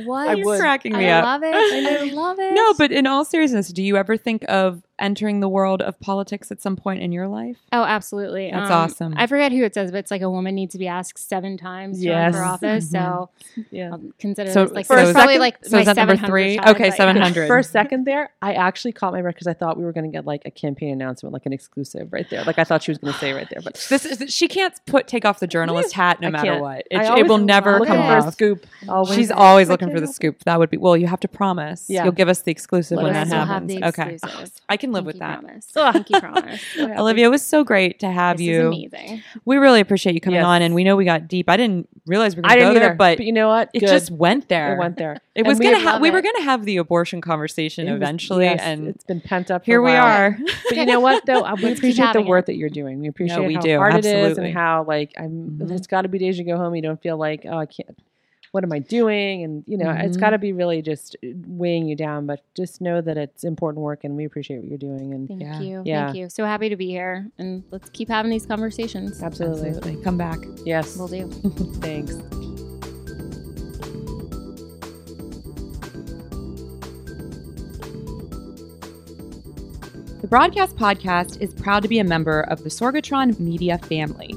what? 0.04 0.28
I 0.28 0.34
You're 0.34 0.46
would. 0.46 0.60
cracking 0.60 0.92
me 0.96 1.08
I 1.08 1.18
up. 1.18 1.24
love 1.24 1.42
it. 1.42 1.54
I 1.54 2.02
love 2.12 2.38
it. 2.38 2.54
No, 2.54 2.74
but 2.74 2.92
in 2.92 3.06
all 3.06 3.24
seriousness, 3.24 3.68
do 3.68 3.82
you 3.82 3.96
ever 3.96 4.16
think 4.16 4.44
of 4.48 4.82
entering 4.98 5.40
the 5.40 5.48
world 5.48 5.82
of 5.82 5.98
politics 6.00 6.50
at 6.52 6.60
some 6.62 6.76
point 6.76 7.02
in 7.02 7.10
your 7.12 7.26
life? 7.28 7.56
oh, 7.72 7.82
absolutely. 7.84 8.50
That's 8.50 8.70
Um, 8.70 8.76
awesome. 8.76 9.14
I 9.16 9.26
forget 9.26 9.50
who 9.52 9.64
it 9.64 9.74
says, 9.74 9.90
but 9.90 9.98
it's 9.98 10.10
like 10.10 10.22
a 10.22 10.30
woman 10.30 10.54
needs 10.54 10.72
to 10.72 10.78
be 10.78 10.86
asked 10.86 11.18
seven 11.18 11.56
times 11.56 12.00
to 12.02 12.10
run 12.12 12.32
for 12.32 12.42
office. 12.42 12.90
So 12.90 13.30
Yeah. 13.70 13.90
I'll 13.92 14.00
consider 14.18 14.50
So- 14.52 14.64
this 14.66 14.72
like 14.72 14.86
so 14.86 14.94
probably 14.94 15.12
second- 15.34 15.40
like 15.40 15.64
so 15.64 15.76
my 15.76 15.80
is 15.80 15.86
that 15.86 15.96
number 15.96 16.16
three? 16.16 16.56
time, 16.58 16.68
Okay, 16.74 16.90
700. 16.90 17.46
For 17.48 17.58
a 17.58 17.62
second 17.64 18.04
there, 18.04 18.30
I 18.42 18.54
actually 18.54 18.92
caught 18.92 19.12
my 19.12 19.22
breath 19.22 19.34
because 19.34 19.46
I 19.46 19.54
thought 19.54 19.76
we 19.76 19.84
were 19.84 19.92
going 19.92 20.04
to 20.10 20.12
get 20.16 20.24
like 20.26 20.42
a 20.44 20.50
campaign 20.50 20.90
announcement, 20.92 21.32
like 21.32 21.46
an 21.46 21.52
exclusive 21.52 22.12
right 22.12 22.28
there. 22.30 22.44
Like 22.44 22.58
I 22.58 22.64
thought 22.64 22.82
she 22.82 22.90
was 22.90 22.98
going 22.98 23.12
to 23.12 23.18
say 23.18 23.32
right 23.32 23.48
there, 23.50 23.60
but 23.62 23.74
This 23.88 24.04
is 24.04 24.32
she 24.32 24.46
can't 24.48 24.74
put 24.86 25.06
take 25.08 25.24
off 25.24 25.40
the 25.40 25.46
journalist 25.46 25.92
hat 25.92 26.20
no 26.20 26.28
I 26.28 26.30
matter 26.30 26.50
can't. 26.52 26.62
what. 26.62 26.78
It, 26.90 27.18
it 27.18 27.26
will 27.28 27.38
never 27.38 27.72
come 27.72 27.80
looking 27.80 27.94
for 27.94 28.16
a 28.16 28.22
off. 28.24 28.32
scoop. 28.32 28.66
Always. 28.88 29.14
She's 29.14 29.30
always 29.30 29.68
looking 29.68 29.90
for 29.90 30.00
the 30.00 30.06
scoop. 30.06 30.44
That 30.44 30.58
would 30.58 30.70
be 30.70 30.76
well. 30.76 30.96
You 30.96 31.06
have 31.08 31.20
to 31.20 31.28
promise. 31.28 31.86
Yeah. 31.88 32.04
You'll 32.04 32.12
give 32.12 32.28
us 32.28 32.42
the 32.42 32.50
exclusive 32.52 32.96
Let 32.98 33.04
when 33.04 33.12
that 33.14 33.28
know. 33.28 33.36
We'll 33.38 33.46
have 33.46 33.62
happens. 33.70 33.82
okay, 33.98 34.14
exclusive. 34.14 34.52
I 34.68 34.76
can 34.84 34.92
live 34.92 35.04
with 35.04 35.18
that. 35.18 35.40
Promise. 35.40 35.68
Ugh. 35.76 35.92
Pinky 35.92 36.20
promise. 36.20 36.62
Olivia, 36.78 37.26
it 37.26 37.30
was 37.30 37.42
so 37.44 37.64
great 37.64 37.98
to 38.00 38.10
have 38.10 38.38
this 38.38 38.46
you. 38.46 38.60
is 38.60 38.66
amazing. 38.66 39.22
We 39.44 39.56
really 39.56 39.80
appreciate 39.80 40.14
you 40.14 40.20
coming 40.20 40.36
Yes. 40.40 40.46
on, 40.46 40.62
and 40.62 40.74
we 40.74 40.84
know 40.84 40.96
we 40.96 41.04
got 41.04 41.28
deep. 41.28 41.48
I 41.50 41.56
didn't 41.56 41.88
realize 42.06 42.36
we 42.36 42.40
were 42.40 42.48
going 42.48 42.58
to 42.58 42.60
didn't 42.60 42.74
go 42.74 42.80
there, 42.80 42.88
either, 42.90 42.94
but 42.96 43.20
you 43.20 43.32
know 43.32 43.48
what? 43.48 43.70
it 43.74 43.80
Good. 43.80 43.88
just 43.88 44.10
went 44.10 44.48
there. 44.48 44.74
It 44.74 44.78
went 44.78 44.96
there. 44.96 45.18
It 45.34 45.44
was 45.44 45.58
we 45.58 45.64
gonna. 45.64 45.80
Ha- 45.80 45.92
love 45.94 46.00
we 46.00 46.12
were 46.12 46.22
gonna 46.22 46.42
have 46.42 46.64
the 46.64 46.76
abortion 46.76 47.20
conversation 47.20 47.88
It 47.88 47.92
was- 47.92 47.96
eventually, 48.02 48.44
yes, 48.44 48.60
and 48.62 48.86
it's 48.86 49.02
been 49.02 49.20
pent 49.20 49.50
up. 49.50 49.62
For 49.62 49.66
here 49.72 49.80
a 49.80 49.82
we 49.82 49.90
are. 49.90 50.38
But 50.68 50.76
you 50.76 50.86
know 50.86 51.00
what 51.00 51.26
though? 51.26 51.42
We 51.56 51.72
appreciate 51.72 52.12
the 52.12 52.22
work 52.22 52.44
it. 52.44 52.46
that 52.46 52.54
you're 52.56 52.70
doing. 52.70 53.00
We 53.00 53.08
appreciate 53.08 53.44
we 53.44 53.54
how 53.54 53.60
do. 53.60 53.76
hard 53.78 53.94
it 53.96 54.04
is 54.04 54.14
Absolutely. 54.14 54.44
and 54.50 54.54
how 54.56 54.84
like 54.86 55.12
I'm. 55.18 55.58
Mhm. 55.58 55.66
There's 55.68 55.88
got 55.88 56.02
to 56.02 56.08
be 56.08 56.18
days 56.18 56.38
you 56.38 56.44
go 56.44 56.56
home 56.56 56.76
you 56.76 56.82
don't 56.82 57.02
feel 57.02 57.16
like 57.16 57.44
oh 57.46 57.58
I 57.58 57.66
can't. 57.66 57.98
What 58.54 58.62
am 58.62 58.72
I 58.72 58.78
doing? 58.78 59.42
And 59.42 59.64
you 59.66 59.76
know 59.76 59.90
it's 59.90 60.16
Mhm. 60.16 60.20
got 60.20 60.30
to 60.30 60.38
be 60.38 60.52
really 60.52 60.80
just 60.80 61.16
weighing 61.48 61.88
you 61.88 61.96
down. 61.96 62.24
But 62.26 62.40
just 62.54 62.80
know 62.80 63.00
that 63.00 63.16
it's 63.16 63.42
important 63.42 63.82
work, 63.82 64.04
and 64.04 64.16
we 64.16 64.24
appreciate 64.24 64.58
what 64.60 64.68
you're 64.68 64.78
doing. 64.78 65.12
And 65.12 65.26
Thank 65.26 65.40
Yeah. 65.40 65.60
you. 65.60 65.82
Yeah. 65.84 66.04
Thank 66.06 66.18
you. 66.18 66.28
So 66.28 66.44
happy 66.44 66.68
to 66.68 66.76
be 66.76 66.86
here. 66.86 67.28
And 67.36 67.64
let's 67.72 67.90
keep 67.90 68.08
having 68.08 68.30
these 68.30 68.46
conversations. 68.46 69.20
absolutely, 69.24 69.70
Absolutely, 69.70 70.04
come 70.04 70.16
back. 70.16 70.38
yes, 70.64 70.96
We'll 70.96 71.08
do. 71.08 71.26
thanks. 71.80 72.16
The 80.20 80.28
Broadcast 80.28 80.76
Podcast 80.76 81.40
is 81.40 81.52
proud 81.52 81.82
to 81.82 81.88
be 81.88 81.98
a 81.98 82.04
member 82.04 82.42
of 82.42 82.62
the 82.64 82.70
Sorgatron 82.70 83.38
Media 83.38 83.78
family. 83.78 84.34